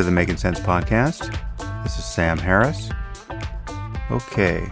To 0.00 0.04
the 0.04 0.12
Making 0.12 0.38
Sense 0.38 0.58
podcast. 0.60 1.30
This 1.82 1.98
is 1.98 2.06
Sam 2.06 2.38
Harris. 2.38 2.88
Okay. 4.10 4.66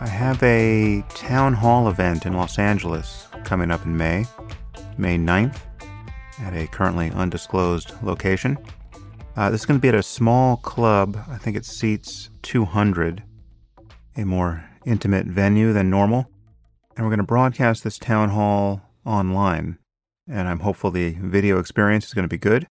I 0.00 0.08
have 0.08 0.42
a 0.42 1.04
town 1.10 1.52
hall 1.52 1.86
event 1.86 2.26
in 2.26 2.32
Los 2.32 2.58
Angeles 2.58 3.28
coming 3.44 3.70
up 3.70 3.86
in 3.86 3.96
May, 3.96 4.26
May 4.96 5.16
9th, 5.16 5.60
at 6.40 6.54
a 6.54 6.66
currently 6.66 7.12
undisclosed 7.12 7.92
location. 8.02 8.58
Uh, 9.36 9.48
this 9.48 9.60
is 9.60 9.66
going 9.66 9.78
to 9.78 9.82
be 9.82 9.90
at 9.90 9.94
a 9.94 10.02
small 10.02 10.56
club. 10.56 11.16
I 11.28 11.38
think 11.38 11.56
it 11.56 11.64
seats 11.64 12.30
200, 12.42 13.22
a 14.16 14.24
more 14.24 14.68
intimate 14.86 15.26
venue 15.26 15.72
than 15.72 15.88
normal. 15.88 16.28
And 16.96 17.06
we're 17.06 17.10
going 17.10 17.18
to 17.18 17.22
broadcast 17.22 17.84
this 17.84 17.96
town 17.96 18.30
hall 18.30 18.82
online. 19.06 19.78
And 20.28 20.48
I'm 20.48 20.60
hopeful 20.60 20.90
the 20.90 21.10
video 21.20 21.60
experience 21.60 22.06
is 22.06 22.14
going 22.14 22.24
to 22.24 22.28
be 22.28 22.38
good. 22.38 22.66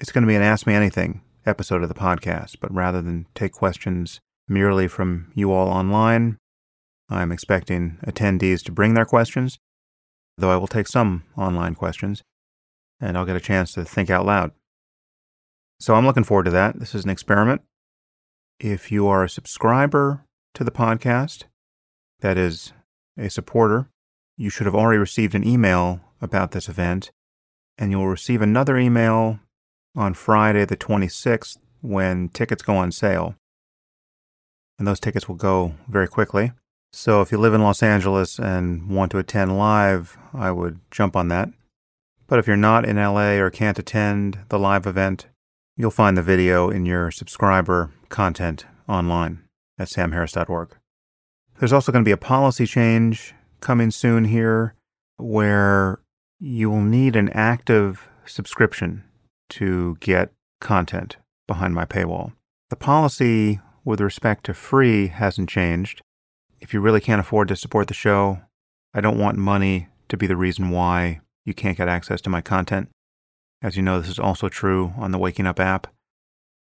It's 0.00 0.12
going 0.12 0.22
to 0.22 0.28
be 0.28 0.34
an 0.34 0.40
Ask 0.40 0.66
Me 0.66 0.72
Anything 0.72 1.20
episode 1.44 1.82
of 1.82 1.90
the 1.90 1.94
podcast, 1.94 2.56
but 2.58 2.72
rather 2.72 3.02
than 3.02 3.26
take 3.34 3.52
questions 3.52 4.18
merely 4.48 4.88
from 4.88 5.30
you 5.34 5.52
all 5.52 5.68
online, 5.68 6.38
I'm 7.10 7.30
expecting 7.30 7.98
attendees 8.06 8.62
to 8.62 8.72
bring 8.72 8.94
their 8.94 9.04
questions, 9.04 9.58
though 10.38 10.50
I 10.50 10.56
will 10.56 10.68
take 10.68 10.86
some 10.86 11.24
online 11.36 11.74
questions, 11.74 12.22
and 12.98 13.18
I'll 13.18 13.26
get 13.26 13.36
a 13.36 13.40
chance 13.40 13.74
to 13.74 13.84
think 13.84 14.08
out 14.08 14.24
loud. 14.24 14.52
So 15.80 15.94
I'm 15.94 16.06
looking 16.06 16.24
forward 16.24 16.44
to 16.44 16.50
that. 16.52 16.80
This 16.80 16.94
is 16.94 17.04
an 17.04 17.10
experiment. 17.10 17.60
If 18.58 18.90
you 18.90 19.06
are 19.06 19.22
a 19.22 19.28
subscriber 19.28 20.24
to 20.54 20.64
the 20.64 20.70
podcast, 20.70 21.44
that 22.20 22.38
is, 22.38 22.72
a 23.18 23.28
supporter, 23.28 23.90
you 24.38 24.48
should 24.48 24.64
have 24.64 24.74
already 24.74 24.98
received 24.98 25.34
an 25.34 25.46
email 25.46 26.00
about 26.22 26.52
this 26.52 26.70
event, 26.70 27.10
and 27.76 27.90
you'll 27.90 28.08
receive 28.08 28.40
another 28.40 28.78
email 28.78 29.40
on 29.96 30.14
Friday, 30.14 30.64
the 30.64 30.76
26th, 30.76 31.58
when 31.80 32.28
tickets 32.28 32.62
go 32.62 32.76
on 32.76 32.92
sale. 32.92 33.34
And 34.78 34.86
those 34.86 35.00
tickets 35.00 35.28
will 35.28 35.36
go 35.36 35.74
very 35.88 36.08
quickly. 36.08 36.52
So 36.92 37.20
if 37.20 37.30
you 37.30 37.38
live 37.38 37.54
in 37.54 37.62
Los 37.62 37.82
Angeles 37.82 38.38
and 38.38 38.88
want 38.88 39.12
to 39.12 39.18
attend 39.18 39.56
live, 39.56 40.18
I 40.34 40.50
would 40.50 40.80
jump 40.90 41.14
on 41.16 41.28
that. 41.28 41.50
But 42.26 42.38
if 42.38 42.46
you're 42.46 42.56
not 42.56 42.84
in 42.84 42.96
LA 42.96 43.32
or 43.32 43.50
can't 43.50 43.78
attend 43.78 44.38
the 44.48 44.58
live 44.58 44.86
event, 44.86 45.26
you'll 45.76 45.90
find 45.90 46.16
the 46.16 46.22
video 46.22 46.70
in 46.70 46.86
your 46.86 47.10
subscriber 47.10 47.90
content 48.08 48.66
online 48.88 49.42
at 49.78 49.88
samharris.org. 49.88 50.76
There's 51.58 51.72
also 51.72 51.92
going 51.92 52.04
to 52.04 52.08
be 52.08 52.12
a 52.12 52.16
policy 52.16 52.66
change 52.66 53.34
coming 53.60 53.90
soon 53.90 54.24
here 54.24 54.74
where 55.16 56.00
you 56.38 56.70
will 56.70 56.82
need 56.82 57.16
an 57.16 57.28
active 57.30 58.08
subscription 58.24 59.04
to 59.50 59.96
get 60.00 60.32
content 60.60 61.16
behind 61.46 61.74
my 61.74 61.84
paywall. 61.84 62.32
The 62.70 62.76
policy 62.76 63.60
with 63.84 64.00
respect 64.00 64.44
to 64.44 64.54
free 64.54 65.08
hasn't 65.08 65.48
changed. 65.48 66.02
If 66.60 66.74
you 66.74 66.80
really 66.80 67.00
can't 67.00 67.20
afford 67.20 67.48
to 67.48 67.56
support 67.56 67.88
the 67.88 67.94
show, 67.94 68.40
I 68.94 69.00
don't 69.00 69.18
want 69.18 69.38
money 69.38 69.88
to 70.08 70.16
be 70.16 70.26
the 70.26 70.36
reason 70.36 70.70
why 70.70 71.20
you 71.44 71.54
can't 71.54 71.76
get 71.76 71.88
access 71.88 72.20
to 72.22 72.30
my 72.30 72.40
content. 72.40 72.88
As 73.62 73.76
you 73.76 73.82
know, 73.82 74.00
this 74.00 74.10
is 74.10 74.18
also 74.18 74.48
true 74.48 74.92
on 74.96 75.10
the 75.10 75.18
Waking 75.18 75.46
Up 75.46 75.60
app. 75.60 75.86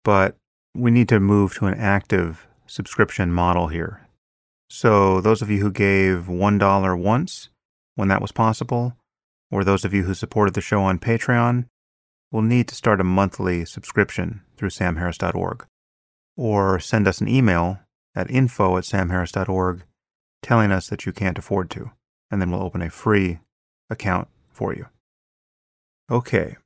But 0.04 0.36
we 0.76 0.92
need 0.92 1.10
to 1.10 1.20
move 1.20 1.56
to 1.56 1.66
an 1.66 1.76
active 1.76 2.48
subscription 2.68 3.32
model 3.32 3.68
here. 3.68 4.08
So, 4.70 5.20
those 5.20 5.42
of 5.42 5.50
you 5.50 5.62
who 5.62 5.72
gave 5.72 6.26
$1 6.28 7.00
once 7.02 7.50
when 7.96 8.08
that 8.10 8.22
was 8.22 8.32
possible, 8.32 8.96
or 9.52 9.64
those 9.64 9.84
of 9.84 9.94
you 9.94 10.04
who 10.04 10.14
supported 10.14 10.54
the 10.54 10.62
show 10.62 10.82
on 10.82 11.00
Patreon, 11.00 11.66
will 12.32 12.42
need 12.42 12.68
to 12.68 12.76
start 12.76 13.02
a 13.02 13.04
monthly 13.04 13.66
subscription 13.66 14.42
through 14.56 14.70
samharris.org 14.70 15.66
or 16.38 16.80
send 16.80 17.08
us 17.08 17.22
an 17.22 17.28
email 17.28 17.80
at 18.16 18.30
info 18.30 18.78
at 18.78 18.84
samharris.org 18.84 19.84
telling 20.42 20.72
us 20.72 20.88
that 20.88 21.06
you 21.06 21.12
can't 21.12 21.38
afford 21.38 21.70
to, 21.70 21.92
and 22.32 22.42
then 22.42 22.52
we'll 22.52 22.64
open 22.64 22.82
a 22.82 22.90
free 22.90 23.40
account 23.90 24.28
for 24.50 24.74
you. 24.74 24.86
Okay. 26.10 26.58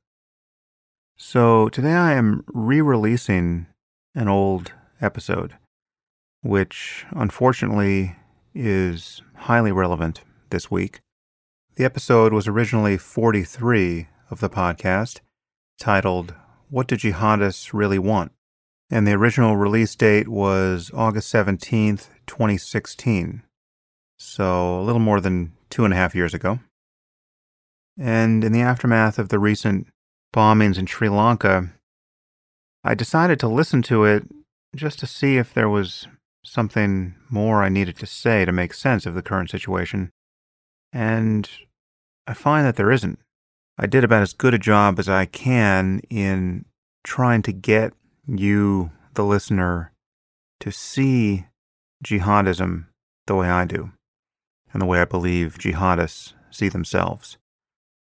So 1.16 1.68
today 1.68 1.92
I 1.92 2.12
am 2.14 2.44
re 2.52 2.80
releasing 2.80 3.66
an 4.14 4.28
old 4.28 4.72
episode, 5.00 5.54
which 6.42 7.04
unfortunately 7.10 8.16
is 8.54 9.22
highly 9.34 9.72
relevant 9.72 10.22
this 10.50 10.70
week. 10.70 11.00
The 11.76 11.84
episode 11.84 12.32
was 12.32 12.46
originally 12.46 12.96
43 12.96 14.08
of 14.30 14.40
the 14.40 14.48
podcast, 14.48 15.20
titled 15.78 16.34
What 16.70 16.86
Do 16.86 16.96
Jihadists 16.96 17.72
Really 17.72 17.98
Want? 17.98 18.32
And 18.90 19.06
the 19.06 19.12
original 19.12 19.56
release 19.56 19.94
date 19.94 20.28
was 20.28 20.90
August 20.94 21.32
17th, 21.32 22.08
2016. 22.26 23.42
So 24.18 24.80
a 24.80 24.82
little 24.82 25.00
more 25.00 25.20
than 25.20 25.52
two 25.70 25.84
and 25.84 25.92
a 25.92 25.96
half 25.96 26.14
years 26.14 26.34
ago. 26.34 26.60
And 27.98 28.44
in 28.44 28.52
the 28.52 28.60
aftermath 28.60 29.18
of 29.18 29.28
the 29.28 29.38
recent 29.38 29.86
bombings 30.34 30.78
in 30.78 30.86
Sri 30.86 31.08
Lanka, 31.08 31.70
I 32.82 32.94
decided 32.94 33.40
to 33.40 33.48
listen 33.48 33.82
to 33.82 34.04
it 34.04 34.24
just 34.74 34.98
to 34.98 35.06
see 35.06 35.36
if 35.36 35.54
there 35.54 35.68
was 35.68 36.06
something 36.44 37.14
more 37.30 37.62
I 37.62 37.68
needed 37.68 37.96
to 37.98 38.06
say 38.06 38.44
to 38.44 38.52
make 38.52 38.74
sense 38.74 39.06
of 39.06 39.14
the 39.14 39.22
current 39.22 39.50
situation. 39.50 40.10
And 40.92 41.48
I 42.26 42.34
find 42.34 42.66
that 42.66 42.76
there 42.76 42.92
isn't. 42.92 43.18
I 43.78 43.86
did 43.86 44.04
about 44.04 44.22
as 44.22 44.32
good 44.32 44.54
a 44.54 44.58
job 44.58 44.98
as 44.98 45.08
I 45.08 45.26
can 45.26 46.00
in 46.10 46.64
trying 47.02 47.42
to 47.42 47.52
get 47.52 47.92
you, 48.26 48.90
the 49.14 49.24
listener, 49.24 49.92
to 50.60 50.70
see 50.70 51.46
jihadism 52.04 52.86
the 53.26 53.34
way 53.34 53.48
I 53.48 53.64
do, 53.64 53.90
and 54.72 54.80
the 54.80 54.86
way 54.86 55.00
I 55.00 55.04
believe 55.04 55.58
jihadists 55.58 56.34
see 56.50 56.68
themselves. 56.68 57.36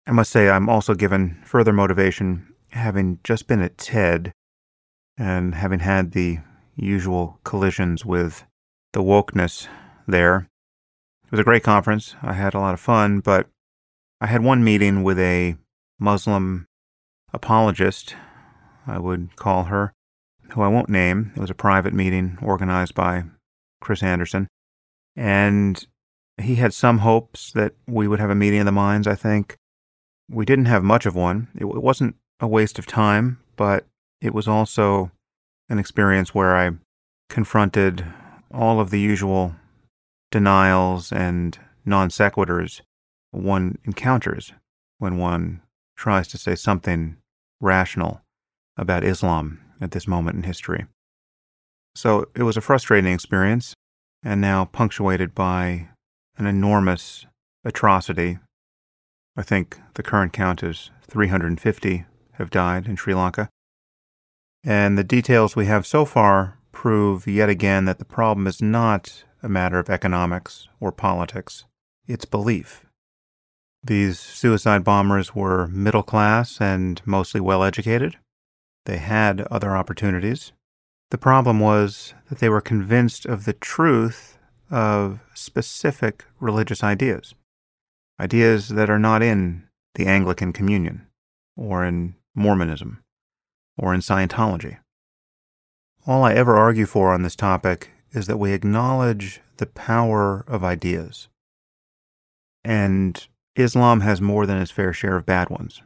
I 0.06 0.12
must 0.12 0.31
say, 0.31 0.50
I'm 0.50 0.68
also 0.68 0.96
given 0.96 1.41
further 1.46 1.72
motivation 1.72 2.53
having 2.69 3.19
just 3.24 3.47
been 3.47 3.62
at 3.62 3.78
TED 3.78 4.34
and 5.18 5.56
having 5.56 5.80
had 5.80 6.12
the 6.12 6.40
usual 6.75 7.40
collisions 7.44 8.06
with 8.06 8.45
the 8.91 9.01
wokeness 9.01 9.68
there. 10.07 10.50
It 11.25 11.31
was 11.31 11.40
a 11.40 11.44
great 11.44 11.63
conference. 11.63 12.16
I 12.22 12.34
had 12.34 12.53
a 12.53 12.59
lot 12.59 12.74
of 12.74 12.80
fun, 12.80 13.19
but 13.19 13.47
I 14.24 14.28
had 14.28 14.42
one 14.42 14.64
meeting 14.64 15.04
with 15.04 15.20
a 15.20 15.58
Muslim 16.00 16.66
apologist, 17.34 18.16
I 18.88 18.98
would 18.98 19.36
call 19.36 19.66
her, 19.66 19.92
who 20.52 20.62
I 20.62 20.70
won't 20.70 20.88
name. 20.88 21.34
It 21.36 21.42
was 21.42 21.50
a 21.50 21.54
private 21.54 21.94
meeting 21.94 22.38
organized 22.42 22.96
by 22.96 23.26
Chris 23.82 24.02
Anderson. 24.02 24.48
And 25.18 25.86
he 26.42 26.56
had 26.56 26.74
some 26.74 27.00
hopes 27.00 27.52
that 27.52 27.74
we 27.86 28.08
would 28.08 28.22
have 28.22 28.30
a 28.30 28.36
meeting 28.36 28.62
of 28.62 28.66
the 28.66 28.72
minds, 28.72 29.08
I 29.08 29.16
think. 29.16 29.58
We 30.32 30.46
didn't 30.46 30.68
have 30.68 30.86
much 30.86 31.06
of 31.06 31.16
one. 31.16 31.50
It 31.60 31.66
wasn't 31.66 32.16
a 32.40 32.48
waste 32.48 32.80
of 32.80 32.86
time, 32.86 33.40
but 33.58 33.88
it 34.22 34.34
was 34.34 34.48
also 34.48 35.12
an 35.68 35.80
experience 35.80 36.34
where 36.34 36.56
I 36.56 36.72
confronted 37.28 38.06
all 38.54 38.80
of 38.80 38.90
the 38.90 39.02
usual 39.02 39.56
denials 40.32 41.12
and 41.12 41.60
non 41.84 42.08
sequiturs 42.08 42.80
one 43.34 43.78
encounters 43.84 44.54
when 44.98 45.18
one 45.18 45.62
tries 45.96 46.28
to 46.30 46.38
say 46.38 46.56
something 46.56 47.18
rational 47.60 48.22
about 48.78 49.04
Islam 49.04 49.60
at 49.81 49.92
this 49.92 50.07
moment 50.07 50.38
in 50.38 50.44
history. 50.44 50.86
So 51.96 52.28
it 52.36 52.44
was 52.44 52.57
a 52.57 52.62
frustrating 52.62 53.13
experience, 53.13 53.75
and 54.24 54.42
now 54.42 54.66
punctuated 54.66 55.36
by 55.36 55.90
an 56.38 56.46
enormous 56.46 57.25
atrocity. 57.63 58.40
I 59.36 59.44
think 59.44 59.80
the 59.94 60.04
current 60.04 60.34
count 60.34 60.63
is 60.63 60.92
350 61.07 62.06
have 62.34 62.50
died 62.50 62.88
in 62.88 62.96
Sri 62.96 63.13
Lanka. 63.13 63.50
And 64.63 64.98
the 64.98 65.04
details 65.04 65.56
we 65.56 65.66
have 65.68 65.86
so 65.86 66.06
far 66.06 66.57
prove 66.72 67.28
yet 67.28 67.50
again 67.50 67.86
that 67.86 68.00
the 68.00 68.06
problem 68.06 68.48
is 68.48 68.62
not 68.62 69.24
a 69.44 69.50
matter 69.50 69.78
of 69.78 69.90
economics 69.90 70.68
or 70.80 70.92
politics, 70.92 71.66
it's 72.07 72.25
belief. 72.25 72.86
These 73.83 74.18
suicide 74.19 74.83
bombers 74.83 75.35
were 75.35 75.68
middle 75.68 76.03
class 76.03 76.62
and 76.62 77.01
mostly 77.06 77.41
well 77.41 77.63
educated. 77.63 78.18
They 78.85 78.97
had 78.97 79.41
other 79.51 79.75
opportunities. 79.75 80.53
The 81.12 81.18
problem 81.18 81.59
was 81.59 82.13
that 82.30 82.39
they 82.39 82.50
were 82.50 82.62
convinced 82.62 83.25
of 83.25 83.45
the 83.45 83.53
truth 83.53 84.38
of 84.71 85.19
specific 85.33 86.25
religious 86.39 86.83
ideas, 86.83 87.35
ideas 88.19 88.69
that 88.69 88.89
are 88.89 89.00
not 89.00 89.21
in 89.21 89.68
the 89.95 90.07
Anglican 90.07 90.53
Communion, 90.53 91.06
or 91.56 91.85
in 91.85 92.15
Mormonism, 92.33 93.03
or 93.77 93.94
in 93.94 94.00
Scientology. 94.00 94.77
All 96.07 96.24
I 96.24 96.33
ever 96.33 96.56
argue 96.56 96.85
for 96.85 97.13
on 97.13 97.21
this 97.21 97.35
topic 97.35 97.91
is 98.12 98.27
that 98.27 98.38
we 98.38 98.53
acknowledge 98.53 99.41
the 99.57 99.65
power 99.65 100.44
of 100.47 100.63
ideas. 100.63 101.27
And 102.63 103.27
Islam 103.56 104.02
has 104.02 104.22
more 104.22 104.46
than 104.46 104.58
its 104.58 104.72
fair 104.72 104.94
share 104.94 105.16
of 105.16 105.26
bad 105.26 105.50
ones. 105.50 105.82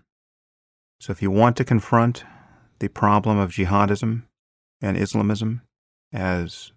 So 0.99 1.11
if 1.11 1.21
you 1.21 1.29
want 1.29 1.57
to 1.57 1.65
confront 1.65 2.23
the 2.79 2.87
problem 2.87 3.37
of 3.37 3.51
jihadism 3.51 4.23
and 4.81 4.97
Islamism, 4.97 5.61
as 6.13 6.71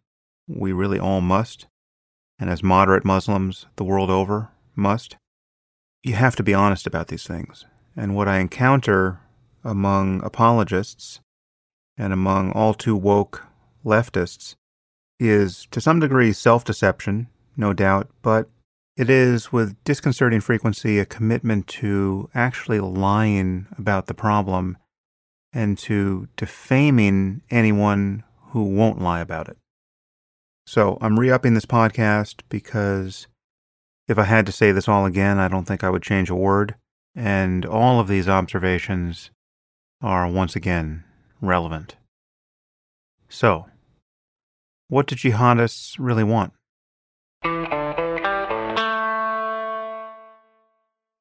we 0.49 0.73
really 0.73 0.99
all 0.99 1.21
must, 1.21 1.67
and 2.39 2.51
as 2.51 2.63
moderate 2.63 3.05
Muslims 3.05 3.67
the 3.77 3.85
world 3.85 4.11
over 4.11 4.51
must, 4.75 5.17
you 6.03 6.15
have 6.15 6.35
to 6.37 6.43
be 6.43 6.55
honest 6.55 6.87
about 6.87 7.09
these 7.09 7.25
things. 7.25 7.67
And 7.97 8.17
what 8.17 8.29
I 8.29 8.39
encounter 8.39 9.21
among 9.63 10.23
apologists 10.25 11.21
and 11.97 12.13
among 12.13 12.53
all 12.53 12.75
too 12.75 12.97
woke 12.97 13.47
leftists 13.85 14.55
is 15.19 15.67
to 15.71 15.81
some 15.81 16.01
degree 16.01 16.33
self 16.33 16.65
deception, 16.65 17.29
no 17.57 17.73
doubt, 17.73 18.09
but 18.23 18.49
it 18.97 19.09
is 19.09 19.53
with 19.53 19.83
disconcerting 19.85 20.41
frequency 20.41 20.99
a 20.99 21.07
commitment 21.07 21.67
to 21.67 22.29
actually 22.35 22.81
lying 22.81 23.67
about 23.79 24.07
the 24.07 24.15
problem 24.15 24.77
and 25.53 25.79
to 25.79 26.29
defaming 26.37 27.43
anyone 27.51 28.25
who 28.51 28.65
won't 28.65 29.01
lie 29.01 29.21
about 29.21 29.49
it. 29.49 29.57
So 30.67 30.99
I'm 31.01 31.19
re 31.19 31.31
upping 31.31 31.55
this 31.55 31.67
podcast 31.67 32.43
because 32.49 33.27
if 34.07 34.19
I 34.19 34.25
had 34.25 34.47
to 34.47 34.53
say 34.53 34.73
this 34.73 34.89
all 34.89 35.07
again, 35.07 35.39
I 35.39 35.49
don't 35.49 35.65
think 35.65 35.83
I 35.83 35.91
would 35.91 36.03
change 36.03 36.31
a 36.31 36.35
word. 36.35 36.75
And 37.15 37.67
all 37.67 38.01
of 38.01 38.09
these 38.09 38.29
observations 38.29 39.31
are 40.01 40.29
once 40.29 40.55
again 40.55 41.05
relevant. 41.41 41.97
So, 43.29 43.67
what 44.89 45.07
do 45.07 45.15
jihadists 45.15 45.97
really 45.99 46.25
want? 46.25 46.53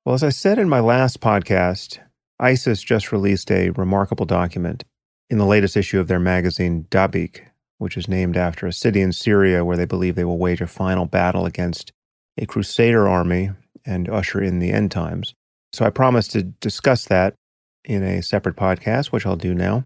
Well, 0.10 0.16
as 0.16 0.24
I 0.24 0.30
said 0.30 0.58
in 0.58 0.68
my 0.68 0.80
last 0.80 1.22
podcast, 1.22 2.00
ISIS 2.40 2.82
just 2.82 3.12
released 3.12 3.52
a 3.52 3.70
remarkable 3.70 4.26
document 4.26 4.84
in 5.30 5.38
the 5.38 5.46
latest 5.46 5.78
issue 5.78 6.00
of 6.00 6.08
their 6.08 6.20
magazine, 6.20 6.88
Dabiq, 6.90 7.42
which 7.78 7.96
is 7.96 8.08
named 8.08 8.36
after 8.36 8.66
a 8.66 8.74
city 8.74 9.02
in 9.02 9.12
Syria 9.12 9.64
where 9.64 9.78
they 9.78 9.86
believe 9.86 10.16
they 10.16 10.24
will 10.24 10.40
wage 10.40 10.62
a 10.62 10.66
final 10.66 11.06
battle 11.06 11.46
against 11.46 11.92
a 12.40 12.48
crusader 12.48 13.08
army 13.08 13.52
and 13.86 14.10
usher 14.10 14.42
in 14.42 14.58
the 14.58 14.72
end 14.72 14.90
times. 14.90 15.36
So 15.74 15.86
I 15.86 15.92
promised 15.92 16.32
to 16.32 16.42
discuss 16.42 17.06
that 17.06 17.36
in 17.86 18.02
a 18.02 18.24
separate 18.24 18.56
podcast, 18.56 19.12
which 19.12 19.28
I'll 19.28 19.36
do 19.36 19.54
now. 19.54 19.84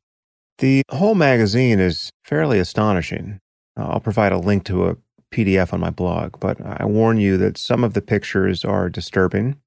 The 0.60 0.84
whole 0.90 1.16
magazine 1.16 1.81
is 1.81 2.12
fairly 2.24 2.60
astonishing. 2.60 3.40
Uh, 3.78 3.88
I'll 3.88 4.00
provide 4.00 4.31
a 4.31 4.38
link 4.38 4.64
to 4.68 4.88
a 4.88 4.96
PDF 5.34 5.74
on 5.74 5.81
my 5.81 5.90
blog, 5.90 6.40
but 6.40 6.62
I 6.66 6.86
warn 6.86 7.18
you 7.18 7.36
that 7.40 7.58
some 7.58 7.84
of 7.84 7.94
the 7.94 8.02
pictures 8.02 8.64
are 8.64 8.90
disturbing. 8.90 9.58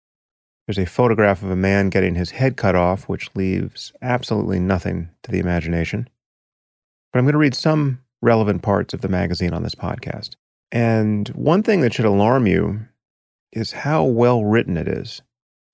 There's 0.66 0.78
a 0.78 0.86
photograph 0.86 1.42
of 1.42 1.50
a 1.50 1.56
man 1.56 1.90
getting 1.90 2.16
his 2.16 2.32
head 2.32 2.56
cut 2.56 2.74
off, 2.74 3.08
which 3.08 3.30
leaves 3.36 3.92
absolutely 4.02 4.58
nothing 4.58 5.10
to 5.22 5.30
the 5.30 5.38
imagination. 5.38 6.08
But 7.12 7.20
I'm 7.20 7.24
going 7.24 7.34
to 7.34 7.38
read 7.38 7.54
some 7.54 8.00
relevant 8.20 8.62
parts 8.62 8.92
of 8.92 9.00
the 9.00 9.08
magazine 9.08 9.52
on 9.52 9.62
this 9.62 9.76
podcast. 9.76 10.34
And 10.72 11.28
one 11.28 11.62
thing 11.62 11.82
that 11.82 11.94
should 11.94 12.04
alarm 12.04 12.46
you 12.48 12.80
is 13.52 13.72
how 13.72 14.04
well 14.04 14.44
written 14.44 14.76
it 14.76 14.88
is. 14.88 15.22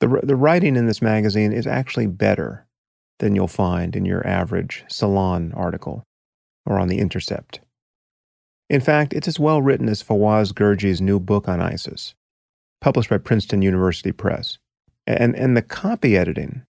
The, 0.01 0.21
the 0.23 0.37
writing 0.37 0.77
in 0.77 0.87
this 0.87 1.01
magazine 1.01 1.53
is 1.53 1.67
actually 1.67 2.07
better 2.07 2.67
than 3.19 3.35
you'll 3.35 3.49
find 3.49 3.97
in 3.97 4.05
your 4.05 4.27
average 4.27 4.85
Salon 4.89 5.53
article 5.55 6.05
or 6.67 6.79
on 6.79 6.89
The 6.89 6.99
Intercept. 6.99 7.61
In 8.69 8.81
fact, 8.81 9.13
it's 9.15 9.29
as 9.29 9.39
well 9.39 9.63
written 9.63 9.89
as 9.89 10.03
Fawaz 10.03 10.53
Gerges's 10.53 11.01
new 11.01 11.19
book 11.19 11.49
on 11.49 11.61
ISIS, 11.61 12.15
published 12.81 13.11
by 13.11 13.19
Princeton 13.19 13.63
University 13.63 14.13
Press. 14.13 14.59
And, 15.07 15.35
and 15.35 15.57
the 15.57 15.63
copy 15.63 16.17
editing 16.17 16.65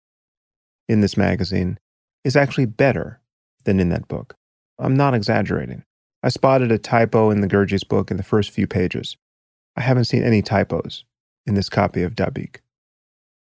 in 0.88 1.00
this 1.00 1.16
magazine 1.16 1.78
is 2.24 2.36
actually 2.36 2.66
better 2.66 3.20
than 3.64 3.80
in 3.80 3.88
that 3.90 4.08
book. 4.08 4.34
I'm 4.78 4.96
not 4.96 5.14
exaggerating. 5.14 5.84
I 6.22 6.28
spotted 6.28 6.70
a 6.70 6.78
typo 6.78 7.30
in 7.30 7.40
the 7.40 7.48
Gerges 7.48 7.86
book 7.86 8.10
in 8.10 8.16
the 8.16 8.22
first 8.22 8.50
few 8.50 8.66
pages. 8.66 9.16
I 9.76 9.80
haven't 9.80 10.04
seen 10.04 10.22
any 10.22 10.42
typos 10.42 11.04
in 11.46 11.54
this 11.54 11.68
copy 11.68 12.02
of 12.02 12.14
Dabiq. 12.14 12.56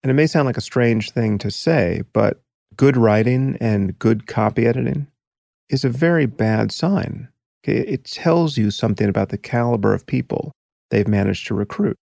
And 0.03 0.11
it 0.11 0.15
may 0.15 0.27
sound 0.27 0.47
like 0.47 0.57
a 0.57 0.63
strange 0.63 1.11
thing 1.11 1.39
to 1.39 1.51
say, 1.51 2.03
but 2.13 2.41
good 2.77 2.97
writing 2.97 3.57
and 3.61 3.99
good 3.99 4.27
copy 4.27 4.67
editing 4.67 5.09
is 5.69 5.85
a 5.85 5.89
very 5.89 6.27
bad 6.27 6.71
sign. 6.73 7.29
It 7.65 8.05
tells 8.05 8.57
you 8.57 8.71
something 8.71 9.09
about 9.09 9.29
the 9.29 9.39
caliber 9.39 9.93
of 9.93 10.07
people 10.07 10.53
they've 10.91 11.09
managed 11.09 11.47
to 11.49 11.55
recruit. 11.55 11.97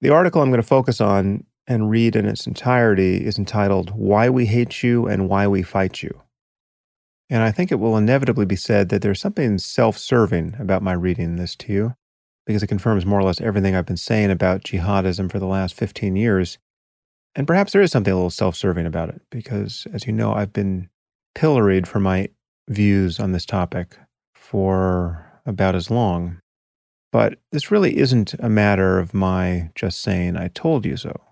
The 0.00 0.10
article 0.10 0.40
I'm 0.40 0.50
going 0.50 0.62
to 0.62 0.66
focus 0.66 1.00
on 1.00 1.44
and 1.68 1.90
read 1.90 2.16
in 2.16 2.24
its 2.24 2.46
entirety 2.46 3.24
is 3.24 3.38
entitled 3.38 3.90
Why 3.90 4.30
We 4.30 4.46
Hate 4.46 4.82
You 4.82 5.06
and 5.06 5.28
Why 5.28 5.46
We 5.46 5.62
Fight 5.62 6.02
You. 6.02 6.22
And 7.28 7.42
I 7.42 7.52
think 7.52 7.70
it 7.70 7.78
will 7.78 7.96
inevitably 7.96 8.46
be 8.46 8.56
said 8.56 8.88
that 8.88 9.02
there's 9.02 9.20
something 9.20 9.58
self 9.58 9.98
serving 9.98 10.56
about 10.58 10.82
my 10.82 10.94
reading 10.94 11.36
this 11.36 11.54
to 11.56 11.72
you, 11.72 11.94
because 12.46 12.62
it 12.62 12.68
confirms 12.68 13.04
more 13.04 13.20
or 13.20 13.22
less 13.22 13.40
everything 13.40 13.76
I've 13.76 13.86
been 13.86 13.98
saying 13.98 14.30
about 14.30 14.64
jihadism 14.64 15.30
for 15.30 15.38
the 15.38 15.46
last 15.46 15.74
15 15.74 16.16
years. 16.16 16.56
And 17.34 17.46
perhaps 17.46 17.72
there 17.72 17.82
is 17.82 17.92
something 17.92 18.12
a 18.12 18.16
little 18.16 18.30
self 18.30 18.56
serving 18.56 18.86
about 18.86 19.10
it, 19.10 19.20
because 19.30 19.86
as 19.92 20.06
you 20.06 20.12
know, 20.14 20.32
I've 20.32 20.54
been 20.54 20.88
pilloried 21.34 21.86
for 21.86 22.00
my 22.00 22.30
views 22.66 23.20
on 23.20 23.32
this 23.32 23.44
topic 23.44 23.98
for 24.34 25.40
about 25.44 25.74
as 25.74 25.90
long. 25.90 26.40
But 27.12 27.38
this 27.52 27.70
really 27.70 27.98
isn't 27.98 28.34
a 28.38 28.48
matter 28.48 28.98
of 28.98 29.12
my 29.12 29.70
just 29.74 30.00
saying, 30.00 30.38
I 30.38 30.48
told 30.48 30.86
you 30.86 30.96
so. 30.96 31.27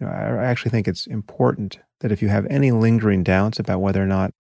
Know, 0.00 0.08
I 0.08 0.44
actually 0.44 0.70
think 0.70 0.88
it's 0.88 1.06
important 1.06 1.78
that 2.00 2.10
if 2.10 2.22
you 2.22 2.28
have 2.28 2.46
any 2.46 2.72
lingering 2.72 3.22
doubts 3.22 3.58
about 3.58 3.80
whether 3.80 4.02
or 4.02 4.06
not 4.06 4.32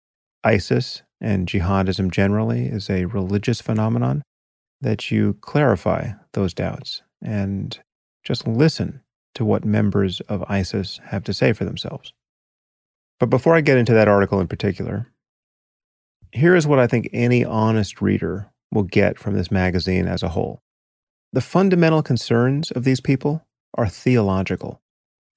ISIS 0.45 1.03
and 1.21 1.49
jihadism 1.49 2.13
generally 2.13 2.67
is 2.67 2.89
a 2.89 3.07
religious 3.07 3.61
phenomenon, 3.61 4.23
that 4.81 5.11
you 5.11 5.37
clarify 5.41 6.13
those 6.33 6.55
doubts 6.55 7.03
and 7.21 7.81
just 8.23 8.47
listen 8.47 9.01
to 9.35 9.45
what 9.45 9.65
members 9.65 10.21
of 10.23 10.45
ISIS 10.49 11.01
have 11.07 11.25
to 11.25 11.35
say 11.35 11.53
for 11.53 11.65
themselves. 11.65 12.13
But 13.19 13.31
before 13.31 13.57
I 13.57 13.61
get 13.61 13.79
into 13.79 13.95
that 13.95 14.09
article 14.09 14.41
in 14.41 14.47
particular, 14.47 15.11
here 16.31 16.55
is 16.55 16.67
what 16.67 16.79
I 16.79 16.87
think 16.87 17.09
any 17.13 17.45
honest 17.45 18.01
reader 18.01 18.51
will 18.73 18.85
get 18.85 19.19
from 19.19 19.35
this 19.35 19.51
magazine 19.51 20.07
as 20.07 20.23
a 20.23 20.29
whole. 20.29 20.61
The 21.33 21.41
fundamental 21.41 22.03
concerns 22.03 22.71
of 22.71 22.85
these 22.85 23.01
people 23.01 23.45
are 23.75 23.89
theological. 23.89 24.81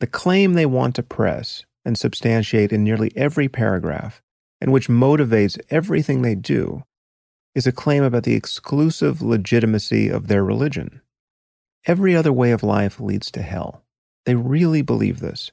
The 0.02 0.08
claim 0.08 0.54
they 0.54 0.66
want 0.66 0.96
to 0.96 1.04
press 1.04 1.64
and 1.86 1.98
substantiate 1.98 2.74
in 2.74 2.84
nearly 2.84 3.14
every 3.16 3.48
paragraph 3.48 4.22
and 4.60 4.72
which 4.72 4.88
motivates 4.88 5.60
everything 5.70 6.22
they 6.22 6.36
do, 6.36 6.84
is 7.56 7.68
a 7.68 7.72
claim 7.72 8.04
about 8.04 8.24
the 8.24 8.36
exclusive 8.36 9.22
legitimacy 9.22 10.08
of 10.08 10.28
their 10.28 10.44
religion. 10.44 11.02
Every 11.86 12.16
other 12.16 12.34
way 12.34 12.52
of 12.52 12.64
life 12.64 13.00
leads 13.00 13.32
to 13.32 13.42
hell. 13.42 13.84
They 14.26 14.36
really 14.36 14.84
believe 14.84 15.20
this. 15.20 15.52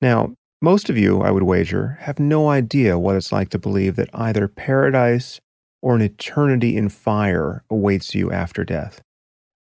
Now, 0.00 0.34
most 0.62 0.90
of 0.90 0.98
you, 0.98 1.22
I 1.22 1.30
would 1.30 1.42
wager, 1.42 1.98
have 2.00 2.18
no 2.18 2.48
idea 2.48 2.98
what 2.98 3.16
it's 3.16 3.32
like 3.32 3.48
to 3.50 3.58
believe 3.58 3.96
that 3.96 4.10
either 4.14 4.48
paradise 4.48 5.40
or 5.82 5.94
an 5.94 6.02
eternity 6.02 6.76
in 6.76 6.88
fire 6.88 7.64
awaits 7.70 8.14
you 8.14 8.30
after 8.32 8.64
death. 8.64 9.02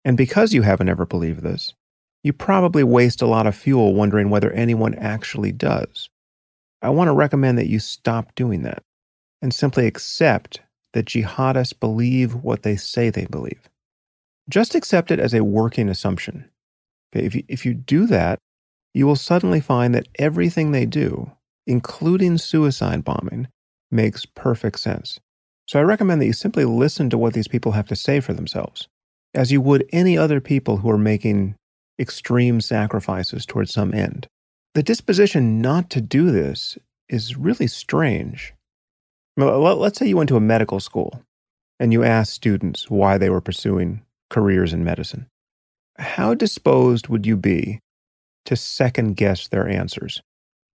And 0.04 0.16
because 0.16 0.52
you 0.52 0.62
haven't 0.62 0.88
ever 0.88 1.04
believed 1.04 1.42
this, 1.42 1.74
you 2.24 2.32
probably 2.32 2.82
waste 2.82 3.22
a 3.22 3.26
lot 3.26 3.46
of 3.46 3.54
fuel 3.54 3.94
wondering 3.94 4.30
whether 4.30 4.50
anyone 4.52 4.94
actually 4.94 5.52
does. 5.52 6.08
I 6.82 6.88
want 6.88 7.08
to 7.08 7.12
recommend 7.12 7.58
that 7.58 7.68
you 7.68 7.78
stop 7.78 8.34
doing 8.34 8.62
that 8.62 8.82
and 9.40 9.54
simply 9.54 9.86
accept 9.86 10.60
that 10.94 11.06
jihadists 11.06 11.78
believe 11.78 12.34
what 12.34 12.62
they 12.62 12.76
say 12.76 13.10
they 13.10 13.26
believe. 13.26 13.68
Just 14.48 14.74
accept 14.74 15.10
it 15.10 15.20
as 15.20 15.34
a 15.34 15.44
working 15.44 15.88
assumption. 15.88 16.50
Okay, 17.14 17.26
if, 17.26 17.34
you, 17.34 17.44
if 17.46 17.66
you 17.66 17.74
do 17.74 18.06
that, 18.06 18.38
you 18.94 19.06
will 19.06 19.16
suddenly 19.16 19.60
find 19.60 19.94
that 19.94 20.08
everything 20.18 20.72
they 20.72 20.86
do, 20.86 21.30
including 21.66 22.38
suicide 22.38 23.04
bombing, 23.04 23.48
makes 23.90 24.24
perfect 24.24 24.80
sense. 24.80 25.20
So 25.66 25.78
I 25.78 25.82
recommend 25.82 26.20
that 26.20 26.26
you 26.26 26.32
simply 26.32 26.64
listen 26.64 27.10
to 27.10 27.18
what 27.18 27.34
these 27.34 27.48
people 27.48 27.72
have 27.72 27.88
to 27.88 27.96
say 27.96 28.20
for 28.20 28.32
themselves, 28.32 28.88
as 29.34 29.52
you 29.52 29.60
would 29.60 29.86
any 29.92 30.16
other 30.16 30.40
people 30.40 30.78
who 30.78 30.90
are 30.90 30.98
making 30.98 31.56
extreme 31.98 32.60
sacrifices 32.60 33.46
towards 33.46 33.72
some 33.72 33.94
end. 33.94 34.26
The 34.74 34.82
disposition 34.82 35.60
not 35.60 35.90
to 35.90 36.00
do 36.00 36.30
this 36.30 36.76
is 37.08 37.36
really 37.36 37.66
strange. 37.66 38.54
Let's 39.36 39.98
say 39.98 40.06
you 40.06 40.16
went 40.16 40.28
to 40.28 40.36
a 40.36 40.40
medical 40.40 40.80
school 40.80 41.22
and 41.78 41.92
you 41.92 42.02
asked 42.02 42.32
students 42.32 42.90
why 42.90 43.18
they 43.18 43.30
were 43.30 43.40
pursuing 43.40 44.02
careers 44.30 44.72
in 44.72 44.84
medicine. 44.84 45.26
How 45.98 46.34
disposed 46.34 47.08
would 47.08 47.26
you 47.26 47.36
be 47.36 47.80
to 48.46 48.56
second 48.56 49.16
guess 49.16 49.48
their 49.48 49.68
answers? 49.68 50.20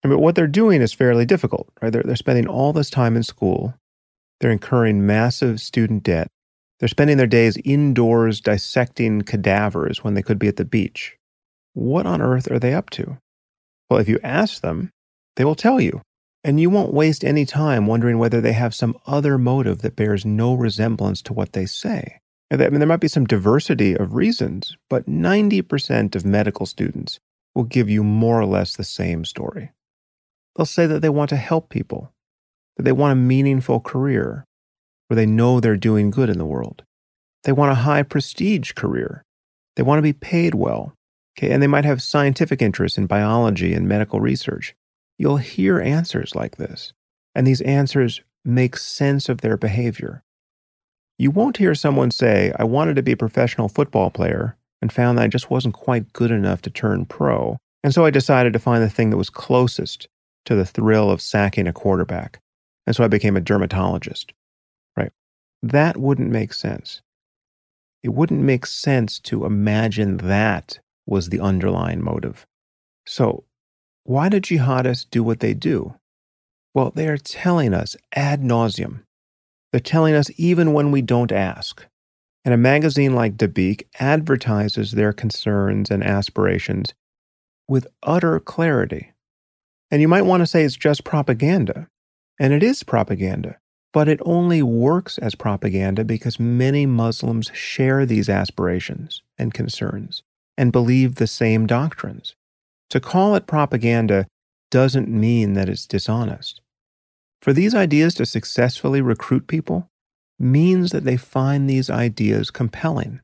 I 0.04 0.08
mean, 0.08 0.20
what 0.20 0.36
they're 0.36 0.46
doing 0.46 0.80
is 0.80 0.92
fairly 0.92 1.24
difficult, 1.24 1.68
right? 1.82 1.92
They're, 1.92 2.04
they're 2.04 2.14
spending 2.14 2.46
all 2.46 2.72
this 2.72 2.90
time 2.90 3.16
in 3.16 3.24
school. 3.24 3.74
They're 4.40 4.52
incurring 4.52 5.06
massive 5.06 5.60
student 5.60 6.04
debt. 6.04 6.28
They're 6.78 6.88
spending 6.88 7.16
their 7.16 7.26
days 7.26 7.58
indoors 7.64 8.40
dissecting 8.40 9.22
cadavers 9.22 10.04
when 10.04 10.14
they 10.14 10.22
could 10.22 10.38
be 10.38 10.48
at 10.48 10.56
the 10.56 10.64
beach. 10.64 11.16
What 11.74 12.06
on 12.06 12.22
earth 12.22 12.50
are 12.50 12.58
they 12.58 12.74
up 12.74 12.90
to? 12.90 13.18
Well, 13.90 14.00
if 14.00 14.08
you 14.08 14.18
ask 14.22 14.60
them, 14.60 14.90
they 15.36 15.44
will 15.44 15.54
tell 15.54 15.80
you. 15.80 16.02
And 16.44 16.60
you 16.60 16.70
won't 16.70 16.94
waste 16.94 17.24
any 17.24 17.44
time 17.44 17.86
wondering 17.86 18.18
whether 18.18 18.40
they 18.40 18.52
have 18.52 18.74
some 18.74 18.96
other 19.06 19.38
motive 19.38 19.82
that 19.82 19.96
bears 19.96 20.24
no 20.24 20.54
resemblance 20.54 21.20
to 21.22 21.32
what 21.32 21.52
they 21.52 21.66
say. 21.66 22.20
I 22.50 22.56
mean, 22.56 22.78
there 22.78 22.86
might 22.86 23.00
be 23.00 23.08
some 23.08 23.26
diversity 23.26 23.94
of 23.94 24.14
reasons, 24.14 24.76
but 24.88 25.06
90% 25.06 26.14
of 26.14 26.24
medical 26.24 26.64
students 26.64 27.18
will 27.54 27.64
give 27.64 27.90
you 27.90 28.02
more 28.02 28.40
or 28.40 28.46
less 28.46 28.76
the 28.76 28.84
same 28.84 29.24
story. 29.24 29.72
They'll 30.56 30.64
say 30.64 30.86
that 30.86 31.02
they 31.02 31.08
want 31.08 31.28
to 31.30 31.36
help 31.36 31.68
people, 31.68 32.12
that 32.76 32.84
they 32.84 32.92
want 32.92 33.12
a 33.12 33.16
meaningful 33.16 33.80
career, 33.80 34.44
where 35.08 35.16
they 35.16 35.26
know 35.26 35.58
they're 35.58 35.76
doing 35.76 36.10
good 36.10 36.30
in 36.30 36.38
the 36.38 36.46
world. 36.46 36.84
They 37.44 37.52
want 37.52 37.72
a 37.72 37.76
high 37.76 38.02
prestige 38.02 38.72
career. 38.72 39.24
They 39.76 39.82
want 39.82 39.98
to 39.98 40.02
be 40.02 40.12
paid 40.12 40.54
well. 40.54 40.94
Okay, 41.36 41.50
and 41.50 41.62
they 41.62 41.66
might 41.68 41.84
have 41.84 42.02
scientific 42.02 42.60
interests 42.60 42.98
in 42.98 43.06
biology 43.06 43.72
and 43.72 43.88
medical 43.88 44.20
research. 44.20 44.74
You'll 45.18 45.36
hear 45.36 45.80
answers 45.80 46.34
like 46.34 46.56
this, 46.56 46.92
and 47.34 47.46
these 47.46 47.60
answers 47.60 48.20
make 48.44 48.76
sense 48.76 49.28
of 49.28 49.40
their 49.40 49.56
behavior. 49.56 50.22
You 51.16 51.30
won't 51.30 51.56
hear 51.56 51.74
someone 51.74 52.10
say, 52.10 52.52
I 52.58 52.64
wanted 52.64 52.96
to 52.96 53.02
be 53.02 53.12
a 53.12 53.16
professional 53.16 53.68
football 53.68 54.10
player 54.10 54.56
and 54.80 54.92
found 54.92 55.18
that 55.18 55.24
I 55.24 55.28
just 55.28 55.50
wasn't 55.50 55.74
quite 55.74 56.12
good 56.12 56.30
enough 56.30 56.62
to 56.62 56.70
turn 56.70 57.06
pro, 57.06 57.56
and 57.82 57.94
so 57.94 58.04
I 58.04 58.10
decided 58.10 58.52
to 58.52 58.58
find 58.58 58.82
the 58.82 58.90
thing 58.90 59.10
that 59.10 59.16
was 59.16 59.30
closest 59.30 60.08
to 60.44 60.54
the 60.54 60.66
thrill 60.66 61.10
of 61.10 61.20
sacking 61.20 61.66
a 61.66 61.72
quarterback, 61.72 62.40
and 62.86 62.94
so 62.94 63.04
I 63.04 63.08
became 63.08 63.36
a 63.36 63.40
dermatologist. 63.40 64.32
That 65.62 65.96
wouldn't 65.96 66.30
make 66.30 66.52
sense. 66.52 67.02
It 68.02 68.10
wouldn't 68.10 68.40
make 68.40 68.66
sense 68.66 69.18
to 69.20 69.44
imagine 69.44 70.18
that 70.18 70.78
was 71.06 71.28
the 71.28 71.40
underlying 71.40 72.02
motive. 72.02 72.46
So, 73.06 73.44
why 74.04 74.28
do 74.28 74.40
jihadists 74.40 75.06
do 75.10 75.22
what 75.22 75.40
they 75.40 75.54
do? 75.54 75.94
Well, 76.74 76.92
they 76.94 77.08
are 77.08 77.18
telling 77.18 77.74
us 77.74 77.96
ad 78.14 78.42
nauseum. 78.42 79.02
They're 79.72 79.80
telling 79.80 80.14
us 80.14 80.30
even 80.36 80.72
when 80.72 80.92
we 80.92 81.02
don't 81.02 81.32
ask. 81.32 81.86
And 82.44 82.54
a 82.54 82.58
magazine 82.58 83.14
like 83.14 83.36
Dabiq 83.36 83.82
advertises 83.98 84.92
their 84.92 85.12
concerns 85.12 85.90
and 85.90 86.02
aspirations 86.02 86.94
with 87.66 87.86
utter 88.02 88.40
clarity. 88.40 89.12
And 89.90 90.00
you 90.00 90.08
might 90.08 90.22
want 90.22 90.40
to 90.40 90.46
say 90.46 90.62
it's 90.62 90.76
just 90.76 91.04
propaganda. 91.04 91.88
And 92.38 92.52
it 92.52 92.62
is 92.62 92.82
propaganda. 92.82 93.58
But 93.98 94.08
it 94.08 94.20
only 94.24 94.62
works 94.62 95.18
as 95.18 95.34
propaganda 95.34 96.04
because 96.04 96.38
many 96.38 96.86
Muslims 96.86 97.50
share 97.52 98.06
these 98.06 98.28
aspirations 98.28 99.22
and 99.36 99.52
concerns 99.52 100.22
and 100.56 100.70
believe 100.70 101.16
the 101.16 101.26
same 101.26 101.66
doctrines. 101.66 102.36
To 102.90 103.00
call 103.00 103.34
it 103.34 103.48
propaganda 103.48 104.28
doesn't 104.70 105.08
mean 105.08 105.54
that 105.54 105.68
it's 105.68 105.84
dishonest. 105.84 106.60
For 107.42 107.52
these 107.52 107.74
ideas 107.74 108.14
to 108.14 108.24
successfully 108.24 109.00
recruit 109.00 109.48
people 109.48 109.90
means 110.38 110.92
that 110.92 111.02
they 111.02 111.16
find 111.16 111.68
these 111.68 111.90
ideas 111.90 112.52
compelling. 112.52 113.20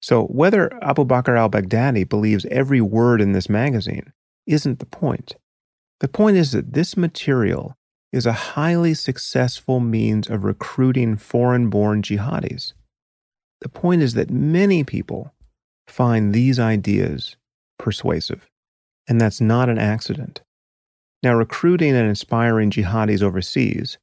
So, 0.00 0.26
whether 0.26 0.72
Abu 0.84 1.04
Bakr 1.04 1.36
al 1.36 1.50
Baghdadi 1.50 2.08
believes 2.08 2.46
every 2.48 2.80
word 2.80 3.20
in 3.20 3.32
this 3.32 3.48
magazine 3.48 4.12
isn't 4.46 4.78
the 4.78 4.86
point. 4.86 5.34
The 5.98 6.06
point 6.06 6.36
is 6.36 6.52
that 6.52 6.74
this 6.74 6.96
material 6.96 7.74
is 8.12 8.26
a 8.26 8.32
highly 8.32 8.94
successful 8.94 9.80
means 9.80 10.28
of 10.28 10.44
recruiting 10.44 11.16
foreign 11.16 11.68
born 11.68 12.02
jihadis. 12.02 12.72
The 13.60 13.68
point 13.68 14.02
is 14.02 14.14
that 14.14 14.30
many 14.30 14.84
people 14.84 15.32
find 15.86 16.32
these 16.32 16.58
ideas 16.58 17.36
persuasive. 17.78 18.50
And 19.08 19.20
that's 19.20 19.40
not 19.40 19.68
an 19.68 19.78
accident. 19.78 20.42
Now, 21.22 21.34
recruiting 21.34 21.94
and 21.94 22.08
inspiring 22.08 22.70
jihadis 22.70 23.22
overseas 23.22 23.98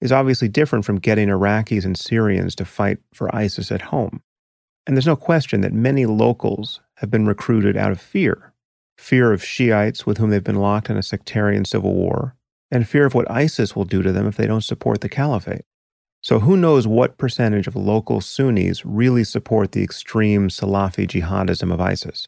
is 0.00 0.12
obviously 0.12 0.48
different 0.48 0.84
from 0.84 0.98
getting 0.98 1.28
Iraqis 1.28 1.84
and 1.84 1.96
Syrians 1.96 2.54
to 2.56 2.64
fight 2.64 2.98
for 3.12 3.34
ISIS 3.34 3.72
at 3.72 3.82
home. 3.82 4.22
And 4.86 4.96
there's 4.96 5.06
no 5.06 5.16
question 5.16 5.60
that 5.60 5.72
many 5.72 6.06
locals 6.06 6.80
have 6.96 7.10
been 7.10 7.26
recruited 7.26 7.76
out 7.76 7.92
of 7.92 8.00
fear 8.00 8.52
fear 8.98 9.32
of 9.32 9.44
Shiites 9.44 10.04
with 10.04 10.18
whom 10.18 10.30
they've 10.30 10.42
been 10.42 10.56
locked 10.56 10.90
in 10.90 10.96
a 10.96 11.04
sectarian 11.04 11.64
civil 11.64 11.94
war, 11.94 12.34
and 12.70 12.88
fear 12.88 13.06
of 13.06 13.14
what 13.14 13.30
ISIS 13.30 13.74
will 13.74 13.84
do 13.84 14.02
to 14.02 14.12
them 14.12 14.26
if 14.26 14.36
they 14.36 14.46
don't 14.46 14.64
support 14.64 15.00
the 15.00 15.08
caliphate. 15.08 15.62
So, 16.20 16.40
who 16.40 16.56
knows 16.56 16.86
what 16.86 17.18
percentage 17.18 17.66
of 17.66 17.76
local 17.76 18.20
Sunnis 18.20 18.84
really 18.84 19.24
support 19.24 19.72
the 19.72 19.82
extreme 19.82 20.48
Salafi 20.48 21.06
jihadism 21.06 21.72
of 21.72 21.80
ISIS? 21.80 22.26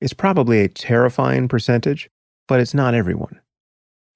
It's 0.00 0.12
probably 0.12 0.60
a 0.60 0.68
terrifying 0.68 1.48
percentage, 1.48 2.10
but 2.48 2.60
it's 2.60 2.74
not 2.74 2.94
everyone. 2.94 3.40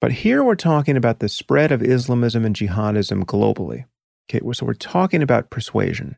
But 0.01 0.11
here 0.11 0.43
we're 0.43 0.55
talking 0.55 0.97
about 0.97 1.19
the 1.19 1.29
spread 1.29 1.71
of 1.71 1.81
Islamism 1.81 2.45
and 2.45 2.55
jihadism 2.55 3.23
globally. 3.23 3.85
Okay, 4.29 4.41
so 4.53 4.65
we're 4.65 4.73
talking 4.73 5.23
about 5.23 5.49
persuasion. 5.49 6.17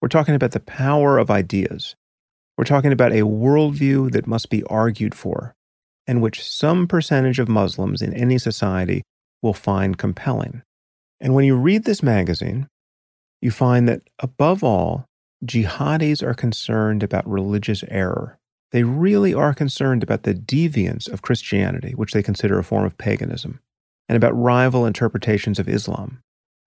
We're 0.00 0.08
talking 0.08 0.34
about 0.34 0.52
the 0.52 0.60
power 0.60 1.18
of 1.18 1.30
ideas. 1.30 1.96
We're 2.56 2.64
talking 2.64 2.92
about 2.92 3.12
a 3.12 3.22
worldview 3.22 4.12
that 4.12 4.26
must 4.26 4.48
be 4.48 4.62
argued 4.64 5.14
for, 5.14 5.55
and 6.06 6.22
which 6.22 6.42
some 6.42 6.86
percentage 6.86 7.38
of 7.38 7.48
Muslims 7.48 8.02
in 8.02 8.12
any 8.14 8.38
society 8.38 9.02
will 9.42 9.54
find 9.54 9.98
compelling. 9.98 10.62
And 11.20 11.34
when 11.34 11.44
you 11.44 11.56
read 11.56 11.84
this 11.84 12.02
magazine, 12.02 12.68
you 13.40 13.50
find 13.50 13.88
that 13.88 14.02
above 14.18 14.62
all, 14.62 15.06
jihadis 15.44 16.22
are 16.22 16.34
concerned 16.34 17.02
about 17.02 17.28
religious 17.28 17.84
error. 17.88 18.38
They 18.72 18.82
really 18.82 19.32
are 19.32 19.54
concerned 19.54 20.02
about 20.02 20.24
the 20.24 20.34
deviance 20.34 21.10
of 21.10 21.22
Christianity, 21.22 21.92
which 21.94 22.12
they 22.12 22.22
consider 22.22 22.58
a 22.58 22.64
form 22.64 22.84
of 22.84 22.98
paganism, 22.98 23.60
and 24.08 24.16
about 24.16 24.36
rival 24.36 24.86
interpretations 24.86 25.58
of 25.58 25.68
Islam. 25.68 26.22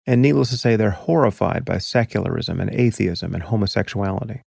And 0.07 0.21
needless 0.21 0.49
to 0.49 0.57
say, 0.57 0.75
they're 0.75 0.91
horrified 0.91 1.63
by 1.65 1.77
secularism 1.77 2.59
and 2.59 2.73
atheism 2.73 3.33
and 3.33 3.43
homosexuality. 3.43 4.41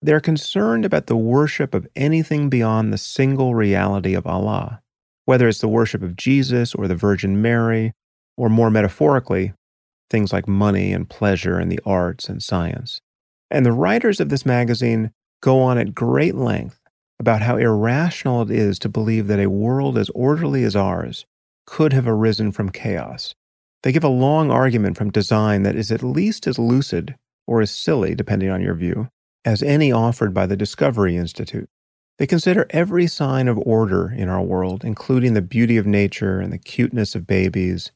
They're 0.00 0.20
concerned 0.20 0.84
about 0.84 1.06
the 1.06 1.16
worship 1.16 1.74
of 1.74 1.88
anything 1.96 2.48
beyond 2.48 2.92
the 2.92 2.98
single 2.98 3.54
reality 3.54 4.14
of 4.14 4.26
Allah, 4.26 4.80
whether 5.24 5.48
it's 5.48 5.60
the 5.60 5.68
worship 5.68 6.02
of 6.02 6.16
Jesus 6.16 6.74
or 6.74 6.86
the 6.86 6.94
Virgin 6.94 7.42
Mary, 7.42 7.92
or 8.36 8.48
more 8.48 8.70
metaphorically, 8.70 9.54
things 10.08 10.32
like 10.32 10.46
money 10.46 10.92
and 10.92 11.10
pleasure 11.10 11.58
and 11.58 11.70
the 11.70 11.80
arts 11.84 12.28
and 12.28 12.42
science. 12.42 13.00
And 13.50 13.66
the 13.66 13.72
writers 13.72 14.20
of 14.20 14.28
this 14.28 14.46
magazine 14.46 15.10
go 15.42 15.60
on 15.60 15.78
at 15.78 15.94
great 15.94 16.36
length 16.36 16.78
about 17.18 17.42
how 17.42 17.56
irrational 17.56 18.42
it 18.42 18.50
is 18.50 18.78
to 18.78 18.88
believe 18.88 19.26
that 19.26 19.40
a 19.40 19.50
world 19.50 19.98
as 19.98 20.10
orderly 20.10 20.62
as 20.62 20.76
ours 20.76 21.26
could 21.66 21.92
have 21.92 22.06
arisen 22.06 22.52
from 22.52 22.70
chaos. 22.70 23.34
They 23.82 23.90
give 23.90 24.04
a 24.04 24.08
long 24.08 24.50
argument 24.50 24.96
from 24.96 25.10
design 25.10 25.64
that 25.64 25.76
is 25.76 25.90
at 25.90 26.02
least 26.04 26.46
as 26.46 26.58
lucid, 26.58 27.16
or 27.46 27.60
as 27.60 27.72
silly, 27.72 28.14
depending 28.14 28.50
on 28.50 28.60
your 28.60 28.74
view, 28.74 29.08
as 29.44 29.62
any 29.62 29.92
offered 29.92 30.34
by 30.34 30.46
the 30.46 30.56
Discovery 30.56 31.16
Institute. 31.16 31.68
They 32.18 32.26
consider 32.26 32.66
every 32.70 33.06
sign 33.06 33.46
of 33.46 33.58
order 33.58 34.10
in 34.10 34.28
our 34.28 34.42
world, 34.42 34.84
including 34.84 35.34
the 35.34 35.42
beauty 35.42 35.76
of 35.76 35.86
nature 35.86 36.40
and 36.40 36.52
the 36.52 36.58
cuteness 36.58 37.14
of 37.14 37.26
babies, 37.26 37.92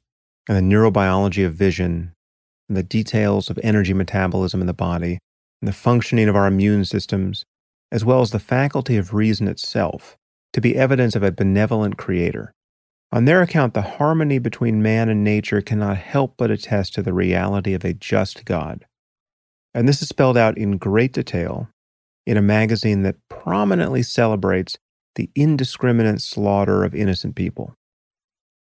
and 0.49 0.57
the 0.57 0.75
neurobiology 0.75 1.45
of 1.45 1.55
vision, 1.55 2.13
and 2.69 2.77
the 2.77 2.83
details 2.83 3.51
of 3.51 3.59
energy 3.63 3.93
metabolism 3.93 4.61
in 4.61 4.67
the 4.67 4.73
body, 4.73 5.19
and 5.61 5.69
the 5.69 5.73
functioning 5.73 6.29
of 6.29 6.37
our 6.37 6.47
immune 6.47 6.85
systems, 6.85 7.45
as 7.91 8.05
well 8.05 8.21
as 8.21 8.31
the 8.31 8.39
faculty 8.39 8.97
of 8.97 9.13
reason 9.13 9.49
itself, 9.49 10.17
to 10.53 10.61
be 10.61 10.77
evidence 10.77 11.17
of 11.17 11.23
a 11.23 11.33
benevolent 11.33 11.97
creator. 11.97 12.53
On 13.11 13.25
their 13.25 13.43
account, 13.43 13.75
the 13.75 13.83
harmony 13.83 14.39
between 14.39 14.83
man 14.83 15.09
and 15.09 15.23
nature 15.23 15.61
cannot 15.61 15.99
help 15.99 16.35
but 16.39 16.51
attest 16.51 16.95
to 16.95 17.03
the 17.03 17.13
reality 17.13 17.75
of 17.75 17.85
a 17.85 17.93
just 17.93 18.45
God. 18.45 18.87
And 19.75 19.89
this 19.89 20.03
is 20.03 20.09
spelled 20.09 20.37
out 20.37 20.59
in 20.59 20.77
great 20.77 21.13
detail 21.13 21.69
in 22.27 22.37
a 22.37 22.43
magazine 22.43 23.03
that 23.03 23.17
prominently 23.29 24.03
celebrates 24.03 24.77
the 25.15 25.31
indiscriminate 25.35 26.21
slaughter 26.21 26.85
of 26.85 26.95
innocent 26.95 27.35
people. 27.35 27.75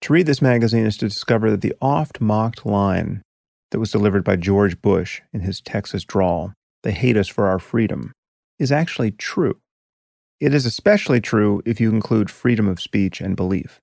To 0.02 0.12
read 0.12 0.26
this 0.26 0.42
magazine 0.42 0.86
is 0.86 0.96
to 0.98 1.08
discover 1.08 1.50
that 1.50 1.62
the 1.62 1.74
oft 1.80 2.20
mocked 2.20 2.66
line 2.66 3.22
that 3.70 3.80
was 3.80 3.90
delivered 3.90 4.24
by 4.24 4.36
George 4.36 4.80
Bush 4.80 5.22
in 5.32 5.40
his 5.40 5.60
Texas 5.60 6.04
drawl, 6.04 6.52
they 6.82 6.92
hate 6.92 7.16
us 7.16 7.28
for 7.28 7.46
our 7.46 7.58
freedom, 7.58 8.12
is 8.58 8.70
actually 8.70 9.10
true. 9.10 9.58
It 10.40 10.52
is 10.52 10.66
especially 10.66 11.20
true 11.20 11.62
if 11.64 11.80
you 11.80 11.90
include 11.90 12.30
freedom 12.30 12.68
of 12.68 12.80
speech 12.80 13.20
and 13.20 13.36
belief. 13.36 13.80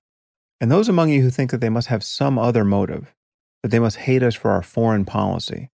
And 0.60 0.70
those 0.70 0.88
among 0.88 1.10
you 1.10 1.22
who 1.22 1.30
think 1.30 1.50
that 1.50 1.60
they 1.60 1.68
must 1.68 1.88
have 1.88 2.04
some 2.04 2.38
other 2.38 2.64
motive, 2.64 3.12
that 3.62 3.70
they 3.70 3.80
must 3.80 3.96
hate 3.96 4.22
us 4.22 4.34
for 4.34 4.52
our 4.52 4.62
foreign 4.62 5.04
policy, 5.04 5.68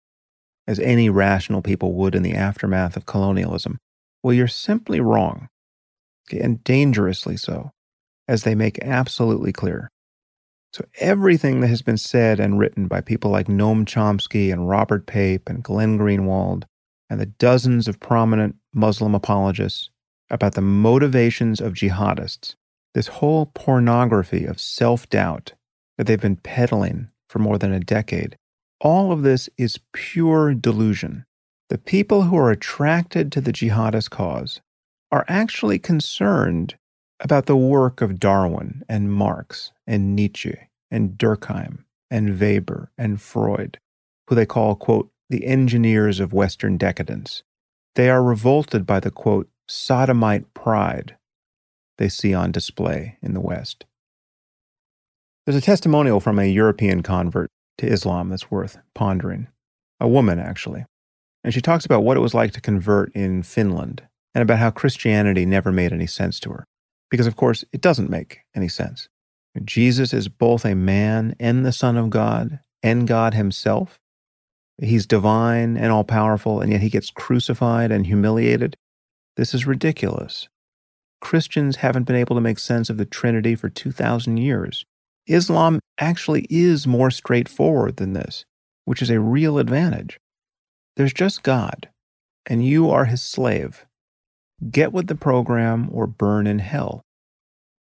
as 0.67 0.79
any 0.81 1.09
rational 1.09 1.63
people 1.63 1.95
would 1.95 2.15
in 2.15 2.23
the 2.23 2.35
aftermath 2.35 2.97
of 2.97 3.07
colonialism, 3.07 3.79
well, 4.23 4.35
you're 4.35 4.49
simply 4.49 5.01
wrong, 5.01 5.49
and 6.31 6.63
dangerously 6.63 7.37
so, 7.37 7.71
as 8.29 8.43
they 8.43 8.55
make 8.55 8.79
absolutely 8.85 9.53
clear. 9.53 9.91
So, 10.73 10.85
everything 11.01 11.61
that 11.61 11.69
has 11.69 11.83
been 11.83 11.97
said 11.97 12.39
and 12.39 12.59
written 12.59 12.87
by 12.87 13.01
people 13.01 13.31
like 13.31 13.49
Noam 13.49 13.85
Chomsky 13.85 14.53
and 14.53 14.69
Robert 14.69 15.07
Pape 15.07 15.49
and 15.49 15.65
Glenn 15.65 15.99
Greenwald 15.99 16.65
and 17.09 17.21
the 17.21 17.27
dozens 17.27 17.89
of 17.89 17.99
prominent 17.99 18.55
Muslim 18.73 19.15
apologists 19.15 19.91
about 20.31 20.55
the 20.55 20.61
motivations 20.61 21.61
of 21.61 21.75
jihadists, 21.75 22.55
this 22.95 23.09
whole 23.09 23.47
pornography 23.47 24.45
of 24.45 24.61
self 24.61 25.09
doubt 25.09 25.55
that 25.99 26.07
they've 26.07 26.21
been 26.21 26.37
peddling 26.37 27.11
for 27.29 27.41
more 27.41 27.59
than 27.59 27.73
a 27.73 27.81
decade. 27.81 28.37
All 28.81 29.13
of 29.13 29.23
this 29.23 29.51
is 29.59 29.79
pure 29.93 30.55
delusion. 30.55 31.27
The 31.69 31.79
people 31.79 32.23
who 32.23 32.37
are 32.39 32.51
attracted 32.51 33.31
to 33.33 33.41
the 33.41 33.53
jihadist 33.53 34.11
cause 34.11 34.61
are 35.13 35.27
actually 35.29 35.79
concerned 35.79 36.77
about 37.21 37.45
the 37.45 37.57
work 37.57 38.01
of 38.01 38.19
Darwin 38.19 38.83
and 38.89 39.13
Marx 39.13 39.73
and 39.87 40.17
Nietzsche 40.17 40.57
and 40.91 41.19
Durkheim 41.19 41.85
and 42.11 42.41
Weber 42.41 42.91
and 42.97 43.21
Freud, 43.21 43.79
who 44.29 44.35
they 44.35 44.47
call, 44.47 44.75
quote, 44.75 45.11
the 45.29 45.47
engineers 45.47 46.19
of 46.19 46.33
Western 46.33 46.79
decadence. 46.79 47.43
They 47.97 48.09
are 48.09 48.23
revolted 48.23 48.87
by 48.87 49.01
the, 49.01 49.11
quote, 49.11 49.49
sodomite 49.69 50.55
pride 50.55 51.17
they 51.99 52.09
see 52.09 52.33
on 52.33 52.51
display 52.51 53.19
in 53.23 53.35
the 53.35 53.41
West. 53.41 53.85
There's 55.45 55.57
a 55.57 55.61
testimonial 55.61 56.19
from 56.19 56.39
a 56.39 56.47
European 56.47 57.03
convert 57.03 57.51
to 57.81 57.87
Islam 57.87 58.29
that's 58.29 58.51
worth 58.51 58.79
pondering. 58.95 59.49
A 59.99 60.09
woman, 60.09 60.39
actually. 60.39 60.87
And 61.43 61.53
she 61.53 61.61
talks 61.61 61.85
about 61.85 62.05
what 62.05 62.17
it 62.17 62.21
was 62.21 62.35
like 62.35 62.53
to 62.53 62.61
convert 62.61 63.15
in 63.15 63.43
Finland 63.43 64.03
and 64.35 64.43
about 64.43 64.59
how 64.59 64.71
Christianity 64.71 65.45
never 65.45 65.73
made 65.73 65.93
any 65.93 66.07
sense 66.07 66.39
to 66.41 66.51
her. 66.51 66.65
Because, 67.11 67.27
of 67.27 67.37
course, 67.37 67.65
it 67.73 67.81
doesn't 67.81 68.11
make 68.11 68.41
any 68.55 68.69
sense. 68.69 69.09
Jesus 69.65 70.13
is 70.13 70.29
both 70.29 70.65
a 70.65 70.75
man 70.75 71.35
and 71.41 71.67
the 71.67 71.73
Son 71.73 71.97
of 71.97 72.11
God 72.11 72.61
and 72.83 73.09
God 73.09 73.35
Himself. 73.35 73.99
He's 74.79 75.07
divine 75.07 75.77
and 75.77 75.91
all 75.91 76.05
powerful, 76.05 76.61
and 76.61 76.71
yet 76.73 76.81
He 76.81 76.89
gets 76.89 77.11
crucified 77.11 77.91
and 77.91 78.07
humiliated. 78.07 78.77
This 79.37 79.55
is 79.55 79.67
ridiculous. 79.67 80.49
Christians 81.21 81.77
haven't 81.77 82.05
been 82.05 82.17
able 82.17 82.37
to 82.37 82.41
make 82.41 82.59
sense 82.59 82.89
of 82.89 82.97
the 82.97 83.05
Trinity 83.05 83.55
for 83.55 83.69
2,000 83.69 84.37
years. 84.37 84.87
Islam 85.31 85.79
actually 85.99 86.47
is 86.51 86.87
more 86.87 87.11
straightforward 87.11 87.97
than 87.97 88.15
this, 88.15 88.45
which 88.85 89.01
is 89.01 89.11
a 89.11 89.21
real 89.21 89.59
advantage. 89.59 90.19
There's 90.97 91.13
just 91.13 91.45
God, 91.45 91.89
and 92.47 92.65
you 92.65 92.91
are 92.91 93.05
his 93.05 93.23
slave. 93.23 93.87
Get 94.71 94.93
with 94.93 95.07
the 95.07 95.15
program 95.15 95.89
or 95.93 96.09
burn 96.09 96.47
in 96.47 96.59
hell. 96.59 97.03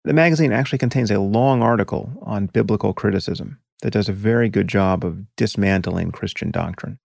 The 0.04 0.12
magazine 0.12 0.52
actually 0.52 0.78
contains 0.78 1.11
a 1.11 1.19
long 1.19 1.61
article 1.61 2.12
on 2.23 2.47
biblical 2.47 2.95
criticism 2.95 3.59
that 3.83 3.92
does 3.92 4.09
a 4.09 4.14
very 4.14 4.49
good 4.49 4.69
job 4.69 5.04
of 5.04 5.25
dismantling 5.37 6.12
Christian 6.12 6.50
doctrine. 6.50 6.99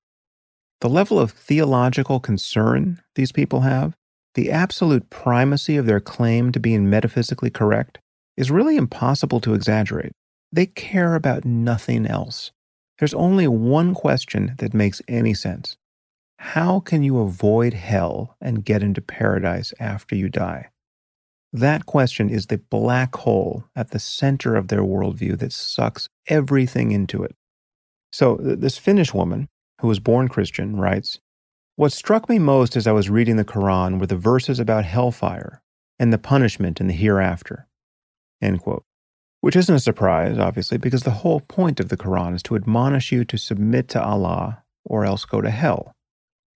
The 0.81 0.89
level 0.89 1.19
of 1.19 1.31
theological 1.31 2.19
concern 2.19 3.01
these 3.15 3.31
people 3.31 3.61
have, 3.61 3.95
the 4.35 4.51
absolute 4.51 5.09
primacy 5.09 5.75
of 5.75 5.87
their 5.87 5.99
claim 5.99 6.51
to 6.51 6.59
being 6.59 6.89
metaphysically 6.89 7.49
correct, 7.49 7.97
is 8.37 8.51
really 8.51 8.75
impossible 8.75 9.39
to 9.41 9.53
exaggerate. 9.53 10.11
They 10.55 10.67
care 10.67 11.15
about 11.15 11.43
nothing 11.43 12.07
else. 12.07 12.53
There's 12.97 13.13
only 13.13 13.45
one 13.45 13.93
question 13.93 14.55
that 14.59 14.73
makes 14.73 15.01
any 15.05 15.33
sense 15.33 15.75
How 16.37 16.79
can 16.79 17.03
you 17.03 17.19
avoid 17.19 17.73
hell 17.73 18.37
and 18.39 18.63
get 18.63 18.81
into 18.81 19.01
paradise 19.01 19.73
after 19.81 20.15
you 20.15 20.29
die? 20.29 20.69
That 21.51 21.85
question 21.85 22.29
is 22.29 22.45
the 22.45 22.57
black 22.57 23.17
hole 23.17 23.65
at 23.75 23.91
the 23.91 23.99
center 23.99 24.55
of 24.55 24.69
their 24.69 24.81
worldview 24.81 25.37
that 25.39 25.51
sucks 25.51 26.07
everything 26.27 26.93
into 26.93 27.21
it. 27.21 27.35
So, 28.13 28.37
this 28.37 28.77
Finnish 28.77 29.13
woman, 29.13 29.49
who 29.81 29.89
was 29.89 29.99
born 29.99 30.29
Christian, 30.29 30.77
writes 30.77 31.19
What 31.75 31.91
struck 31.91 32.29
me 32.29 32.39
most 32.39 32.77
as 32.77 32.87
I 32.87 32.93
was 32.93 33.09
reading 33.09 33.35
the 33.35 33.43
Quran 33.43 33.99
were 33.99 34.07
the 34.07 34.15
verses 34.15 34.61
about 34.61 34.85
hellfire 34.85 35.61
and 35.99 36.13
the 36.13 36.17
punishment 36.17 36.79
in 36.79 36.87
the 36.87 36.93
hereafter. 36.93 37.67
End 38.41 38.61
quote. 38.61 38.85
Which 39.45 39.55
isn't 39.55 39.75
a 39.75 39.79
surprise, 39.79 40.39
obviously, 40.39 40.79
because 40.79 41.03
the 41.03 41.11
whole 41.21 41.39
point 41.39 41.79
of 41.79 41.89
the 41.89 41.97
Quran 41.97 42.33
is 42.33 42.41
to 42.43 42.55
admonish 42.55 43.11
you 43.11 43.23
to 43.25 43.37
submit 43.37 43.87
to 43.89 44.03
Allah 44.03 44.63
or 44.83 45.05
else 45.05 45.23
go 45.23 45.39
to 45.39 45.51
hell. 45.51 45.91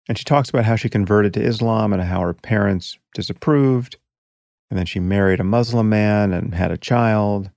And 0.08 0.16
she 0.16 0.22
talks 0.22 0.50
about 0.50 0.66
how 0.66 0.76
she 0.76 0.88
converted 0.88 1.34
to 1.34 1.42
Islam 1.42 1.92
and 1.92 2.00
how 2.00 2.20
her 2.20 2.32
parents 2.32 2.96
disapproved 3.12 3.96
and 4.70 4.78
then 4.78 4.86
she 4.86 5.00
married 5.00 5.40
a 5.40 5.44
Muslim 5.44 5.88
man 5.88 6.32
and 6.32 6.54
had 6.54 6.70
a 6.70 6.76
child. 6.76 7.50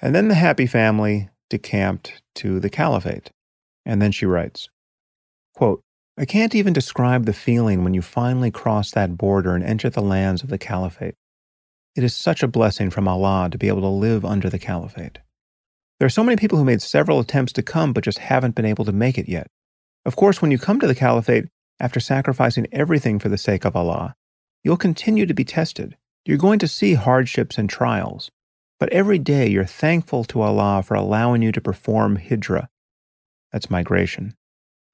And 0.00 0.14
then 0.14 0.28
the 0.28 0.34
happy 0.34 0.66
family 0.66 1.30
decamped 1.48 2.22
to 2.36 2.60
the 2.60 2.70
caliphate. 2.70 3.30
And 3.84 4.02
then 4.02 4.12
she 4.12 4.26
writes, 4.26 4.68
quote, 5.54 5.80
I 6.18 6.24
can't 6.24 6.54
even 6.54 6.72
describe 6.72 7.24
the 7.24 7.32
feeling 7.32 7.84
when 7.84 7.94
you 7.94 8.02
finally 8.02 8.50
cross 8.50 8.90
that 8.92 9.16
border 9.16 9.54
and 9.54 9.64
enter 9.64 9.88
the 9.90 10.02
lands 10.02 10.42
of 10.42 10.48
the 10.48 10.58
caliphate. 10.58 11.14
It 11.96 12.04
is 12.04 12.14
such 12.14 12.42
a 12.42 12.48
blessing 12.48 12.90
from 12.90 13.08
Allah 13.08 13.48
to 13.50 13.56
be 13.56 13.68
able 13.68 13.80
to 13.80 13.88
live 13.88 14.24
under 14.24 14.50
the 14.50 14.58
caliphate. 14.58 15.18
There 15.98 16.06
are 16.06 16.10
so 16.10 16.22
many 16.22 16.36
people 16.36 16.58
who 16.58 16.64
made 16.64 16.82
several 16.82 17.20
attempts 17.20 17.54
to 17.54 17.62
come 17.62 17.94
but 17.94 18.04
just 18.04 18.18
haven't 18.18 18.54
been 18.54 18.66
able 18.66 18.84
to 18.84 18.92
make 18.92 19.16
it 19.16 19.30
yet. 19.30 19.46
Of 20.04 20.14
course, 20.14 20.42
when 20.42 20.50
you 20.50 20.58
come 20.58 20.78
to 20.80 20.86
the 20.86 20.94
caliphate 20.94 21.46
after 21.80 21.98
sacrificing 21.98 22.66
everything 22.70 23.18
for 23.18 23.30
the 23.30 23.38
sake 23.38 23.64
of 23.64 23.74
Allah, 23.74 24.14
you'll 24.62 24.76
continue 24.76 25.24
to 25.24 25.32
be 25.32 25.44
tested. 25.44 25.96
You're 26.26 26.36
going 26.36 26.58
to 26.58 26.68
see 26.68 26.94
hardships 26.94 27.56
and 27.56 27.70
trials, 27.70 28.30
but 28.78 28.92
every 28.92 29.18
day 29.18 29.48
you're 29.48 29.64
thankful 29.64 30.24
to 30.24 30.42
Allah 30.42 30.82
for 30.82 30.94
allowing 30.94 31.40
you 31.40 31.50
to 31.52 31.62
perform 31.62 32.16
hijrah, 32.16 32.68
that's 33.52 33.70
migration, 33.70 34.34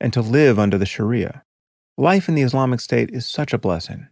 and 0.01 0.13
to 0.13 0.21
live 0.21 0.57
under 0.57 0.79
the 0.79 0.87
Sharia. 0.87 1.43
Life 1.99 2.29
in 2.29 2.37
the 2.37 2.43
Islamic 2.43 2.81
State 2.81 3.11
is 3.13 3.27
such 3.27 3.53
a 3.53 3.59
blessing. 3.59 4.07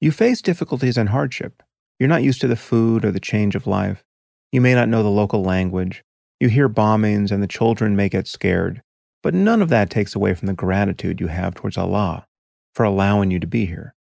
You 0.00 0.10
face 0.10 0.42
difficulties 0.42 0.98
and 0.98 1.10
hardship. 1.10 1.62
You're 2.04 2.10
not 2.10 2.22
used 2.22 2.42
to 2.42 2.48
the 2.48 2.54
food 2.54 3.02
or 3.02 3.10
the 3.10 3.18
change 3.18 3.54
of 3.54 3.66
life. 3.66 4.04
You 4.52 4.60
may 4.60 4.74
not 4.74 4.90
know 4.90 5.02
the 5.02 5.08
local 5.08 5.42
language. 5.42 6.04
You 6.38 6.50
hear 6.50 6.68
bombings 6.68 7.30
and 7.30 7.42
the 7.42 7.46
children 7.46 7.96
may 7.96 8.10
get 8.10 8.26
scared. 8.26 8.82
But 9.22 9.32
none 9.32 9.62
of 9.62 9.70
that 9.70 9.88
takes 9.88 10.14
away 10.14 10.34
from 10.34 10.44
the 10.44 10.52
gratitude 10.52 11.18
you 11.18 11.28
have 11.28 11.54
towards 11.54 11.78
Allah 11.78 12.26
for 12.74 12.84
allowing 12.84 13.30
you 13.30 13.40
to 13.40 13.46
be 13.46 13.64
here. 13.64 13.94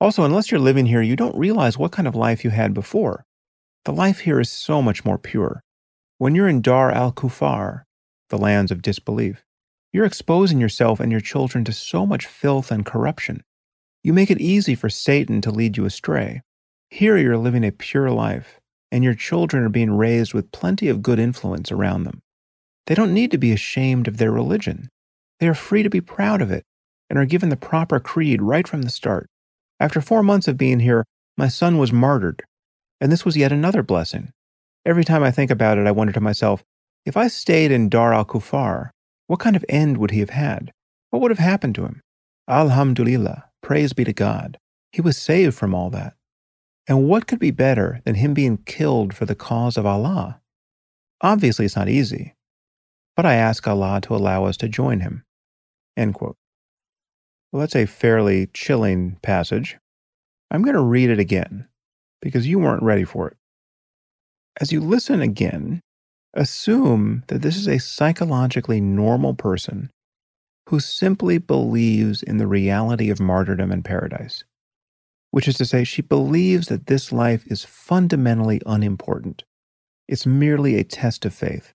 Also, 0.00 0.24
unless 0.24 0.50
you're 0.50 0.58
living 0.58 0.86
here, 0.86 1.02
you 1.02 1.14
don't 1.14 1.36
realize 1.36 1.76
what 1.76 1.92
kind 1.92 2.08
of 2.08 2.14
life 2.14 2.42
you 2.42 2.48
had 2.48 2.72
before. 2.72 3.26
The 3.84 3.92
life 3.92 4.20
here 4.20 4.40
is 4.40 4.48
so 4.48 4.80
much 4.80 5.04
more 5.04 5.18
pure. 5.18 5.62
When 6.16 6.34
you're 6.34 6.48
in 6.48 6.62
Dar 6.62 6.90
al 6.90 7.12
Kufar, 7.12 7.82
the 8.30 8.38
lands 8.38 8.72
of 8.72 8.80
disbelief, 8.80 9.44
you're 9.92 10.06
exposing 10.06 10.58
yourself 10.58 11.00
and 11.00 11.12
your 11.12 11.20
children 11.20 11.66
to 11.66 11.72
so 11.74 12.06
much 12.06 12.24
filth 12.24 12.70
and 12.70 12.86
corruption. 12.86 13.42
You 14.02 14.14
make 14.14 14.30
it 14.30 14.40
easy 14.40 14.74
for 14.74 14.88
Satan 14.88 15.42
to 15.42 15.50
lead 15.50 15.76
you 15.76 15.84
astray. 15.84 16.40
Here 16.90 17.16
you're 17.16 17.36
living 17.36 17.64
a 17.64 17.72
pure 17.72 18.10
life, 18.10 18.60
and 18.92 19.02
your 19.02 19.14
children 19.14 19.64
are 19.64 19.68
being 19.68 19.96
raised 19.96 20.32
with 20.32 20.52
plenty 20.52 20.88
of 20.88 21.02
good 21.02 21.18
influence 21.18 21.72
around 21.72 22.04
them. 22.04 22.22
They 22.86 22.94
don't 22.94 23.14
need 23.14 23.32
to 23.32 23.38
be 23.38 23.52
ashamed 23.52 24.06
of 24.06 24.18
their 24.18 24.30
religion. 24.30 24.88
They 25.40 25.48
are 25.48 25.54
free 25.54 25.82
to 25.82 25.90
be 25.90 26.00
proud 26.00 26.40
of 26.40 26.50
it 26.50 26.64
and 27.10 27.18
are 27.18 27.26
given 27.26 27.48
the 27.48 27.56
proper 27.56 28.00
creed 28.00 28.40
right 28.40 28.66
from 28.66 28.82
the 28.82 28.90
start. 28.90 29.28
After 29.78 30.00
four 30.00 30.22
months 30.22 30.48
of 30.48 30.56
being 30.56 30.80
here, 30.80 31.04
my 31.36 31.48
son 31.48 31.78
was 31.78 31.92
martyred, 31.92 32.44
and 33.00 33.12
this 33.12 33.24
was 33.24 33.36
yet 33.36 33.52
another 33.52 33.82
blessing. 33.82 34.30
Every 34.86 35.04
time 35.04 35.22
I 35.22 35.30
think 35.30 35.50
about 35.50 35.78
it, 35.78 35.86
I 35.86 35.90
wonder 35.90 36.12
to 36.12 36.20
myself, 36.20 36.62
if 37.04 37.16
I 37.16 37.28
stayed 37.28 37.70
in 37.70 37.88
Dar 37.88 38.14
al 38.14 38.24
Kufar, 38.24 38.90
what 39.26 39.40
kind 39.40 39.56
of 39.56 39.64
end 39.68 39.98
would 39.98 40.12
he 40.12 40.20
have 40.20 40.30
had? 40.30 40.72
What 41.10 41.20
would 41.20 41.30
have 41.30 41.38
happened 41.38 41.74
to 41.74 41.84
him? 41.84 42.00
Alhamdulillah, 42.48 43.44
praise 43.62 43.92
be 43.92 44.04
to 44.04 44.12
God. 44.12 44.56
He 44.92 45.00
was 45.00 45.16
saved 45.16 45.56
from 45.56 45.74
all 45.74 45.90
that. 45.90 46.14
And 46.88 47.08
what 47.08 47.26
could 47.26 47.38
be 47.38 47.50
better 47.50 48.00
than 48.04 48.14
him 48.16 48.32
being 48.34 48.58
killed 48.58 49.12
for 49.12 49.24
the 49.24 49.34
cause 49.34 49.76
of 49.76 49.86
Allah? 49.86 50.40
Obviously, 51.20 51.64
it's 51.64 51.76
not 51.76 51.88
easy, 51.88 52.34
but 53.16 53.26
I 53.26 53.34
ask 53.34 53.66
Allah 53.66 54.00
to 54.02 54.14
allow 54.14 54.44
us 54.44 54.56
to 54.58 54.68
join 54.68 55.00
him. 55.00 55.24
End 55.96 56.14
quote. 56.14 56.36
Well, 57.50 57.60
that's 57.60 57.76
a 57.76 57.86
fairly 57.86 58.48
chilling 58.52 59.18
passage. 59.22 59.78
I'm 60.50 60.62
going 60.62 60.76
to 60.76 60.82
read 60.82 61.10
it 61.10 61.18
again 61.18 61.66
because 62.20 62.46
you 62.46 62.58
weren't 62.58 62.82
ready 62.82 63.04
for 63.04 63.28
it. 63.28 63.36
As 64.60 64.72
you 64.72 64.80
listen 64.80 65.20
again, 65.20 65.80
assume 66.34 67.24
that 67.28 67.42
this 67.42 67.56
is 67.56 67.66
a 67.66 67.78
psychologically 67.78 68.80
normal 68.80 69.34
person 69.34 69.90
who 70.68 70.80
simply 70.80 71.38
believes 71.38 72.22
in 72.22 72.38
the 72.38 72.46
reality 72.46 73.10
of 73.10 73.20
martyrdom 73.20 73.70
and 73.70 73.84
paradise, 73.84 74.44
which 75.36 75.46
is 75.46 75.58
to 75.58 75.66
say, 75.66 75.84
she 75.84 76.00
believes 76.00 76.68
that 76.68 76.86
this 76.86 77.12
life 77.12 77.46
is 77.46 77.62
fundamentally 77.62 78.58
unimportant. 78.64 79.44
It's 80.08 80.24
merely 80.24 80.76
a 80.76 80.82
test 80.82 81.26
of 81.26 81.34
faith. 81.34 81.74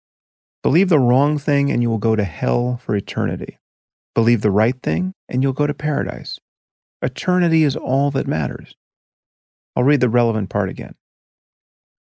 Believe 0.63 0.89
the 0.89 0.97
wrong 0.97 1.37
thing 1.37 1.69
and 1.69 1.79
you 1.79 1.87
will 1.87 1.99
go 1.99 2.15
to 2.15 2.23
hell 2.23 2.79
for 2.83 2.95
eternity. 2.95 3.59
Believe 4.15 4.41
the 4.41 4.49
right 4.49 4.81
thing, 4.81 5.13
and 5.29 5.43
you'll 5.43 5.53
go 5.53 5.67
to 5.67 5.75
paradise. 5.75 6.39
Eternity 7.03 7.63
is 7.63 7.75
all 7.75 8.09
that 8.09 8.25
matters. 8.25 8.73
I'll 9.75 9.83
read 9.83 10.01
the 10.01 10.09
relevant 10.09 10.49
part 10.49 10.69
again. 10.69 10.95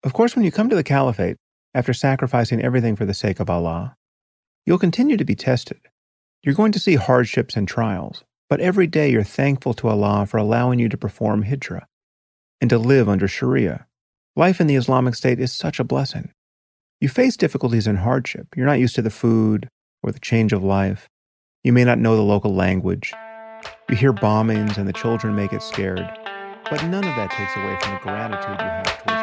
Of 0.03 0.12
course, 0.12 0.35
when 0.35 0.45
you 0.45 0.51
come 0.51 0.69
to 0.71 0.75
the 0.75 0.83
caliphate, 0.83 1.37
after 1.73 1.95
sacrificing 1.95 2.62
everything 2.62 2.97
for 2.97 3.05
the 3.05 3.14
sake 3.14 3.38
of 3.38 3.49
Allah, 3.49 3.95
you'll 4.67 4.79
continue 4.79 5.17
to 5.17 5.25
be 5.25 5.37
tested. 5.37 5.83
You're 6.43 6.57
going 6.57 6.73
to 6.73 6.81
see 6.81 6.97
hardships 6.97 7.55
and 7.55 7.69
trials, 7.69 8.25
but 8.55 8.61
every 8.61 8.87
day 8.87 9.11
you're 9.11 9.25
thankful 9.25 9.75
to 9.75 9.88
Allah 9.88 10.27
for 10.27 10.37
allowing 10.37 10.79
you 10.79 10.88
to 10.88 10.97
perform 10.97 11.43
hijrah 11.43 11.88
and 12.61 12.71
to 12.71 12.79
live 12.79 13.09
under 13.09 13.27
Sharia. 13.27 13.88
Life 14.37 14.61
in 14.61 14.69
the 14.69 14.77
Islamic 14.77 15.17
State 15.17 15.40
is 15.40 15.53
such 15.53 15.81
a 15.81 15.85
blessing. 15.85 16.31
You 17.01 17.09
face 17.09 17.37
difficulties 17.37 17.88
and 17.88 17.99
hardship. 17.99 18.47
You're 18.55 18.69
not 18.69 18.79
used 18.79 18.95
to 18.95 19.03
the 19.03 19.11
food 19.11 19.69
or 20.05 20.12
the 20.12 20.21
change 20.21 20.53
of 20.53 20.62
life. 20.62 21.09
You 21.64 21.73
may 21.73 21.83
not 21.83 21.99
know 21.99 22.14
the 22.14 22.23
local 22.23 22.55
language. 22.55 23.12
You 23.90 23.97
hear 23.97 24.12
bombings 24.12 24.79
and 24.79 24.87
the 24.87 24.93
children 24.93 25.35
may 25.35 25.49
get 25.49 25.61
scared. 25.61 26.09
But 26.71 26.85
none 26.85 27.03
of 27.03 27.17
that 27.17 27.33
takes 27.33 27.57
away 27.57 27.77
from 27.81 27.95
the 27.95 28.01
gratitude 28.03 28.61
you 28.61 28.67
have 28.67 28.87
towards 29.03 29.21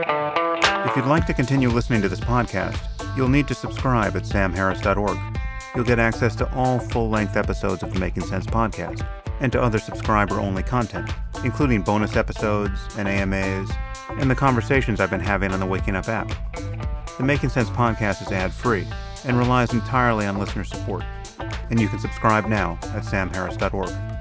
Allah. 0.00 0.88
If 0.88 0.96
you'd 0.96 1.04
like 1.04 1.26
to 1.26 1.34
continue 1.34 1.68
listening 1.68 2.00
to 2.00 2.08
this 2.08 2.20
podcast, 2.20 2.80
you'll 3.18 3.28
need 3.28 3.48
to 3.48 3.54
subscribe 3.54 4.16
at 4.16 4.22
samharris.org. 4.22 5.33
You'll 5.74 5.84
get 5.84 5.98
access 5.98 6.36
to 6.36 6.52
all 6.54 6.78
full 6.78 7.10
length 7.10 7.36
episodes 7.36 7.82
of 7.82 7.92
the 7.92 7.98
Making 7.98 8.24
Sense 8.24 8.46
podcast 8.46 9.06
and 9.40 9.50
to 9.52 9.60
other 9.60 9.78
subscriber 9.78 10.38
only 10.38 10.62
content, 10.62 11.10
including 11.44 11.82
bonus 11.82 12.16
episodes 12.16 12.80
and 12.96 13.08
AMAs 13.08 13.70
and 14.10 14.30
the 14.30 14.34
conversations 14.34 15.00
I've 15.00 15.10
been 15.10 15.20
having 15.20 15.52
on 15.52 15.60
the 15.60 15.66
Waking 15.66 15.96
Up 15.96 16.08
app. 16.08 16.28
The 17.18 17.24
Making 17.24 17.50
Sense 17.50 17.70
podcast 17.70 18.22
is 18.22 18.30
ad 18.30 18.52
free 18.52 18.86
and 19.24 19.36
relies 19.36 19.72
entirely 19.72 20.26
on 20.26 20.38
listener 20.38 20.64
support, 20.64 21.04
and 21.70 21.80
you 21.80 21.88
can 21.88 21.98
subscribe 21.98 22.46
now 22.46 22.78
at 22.82 23.02
samharris.org. 23.02 24.13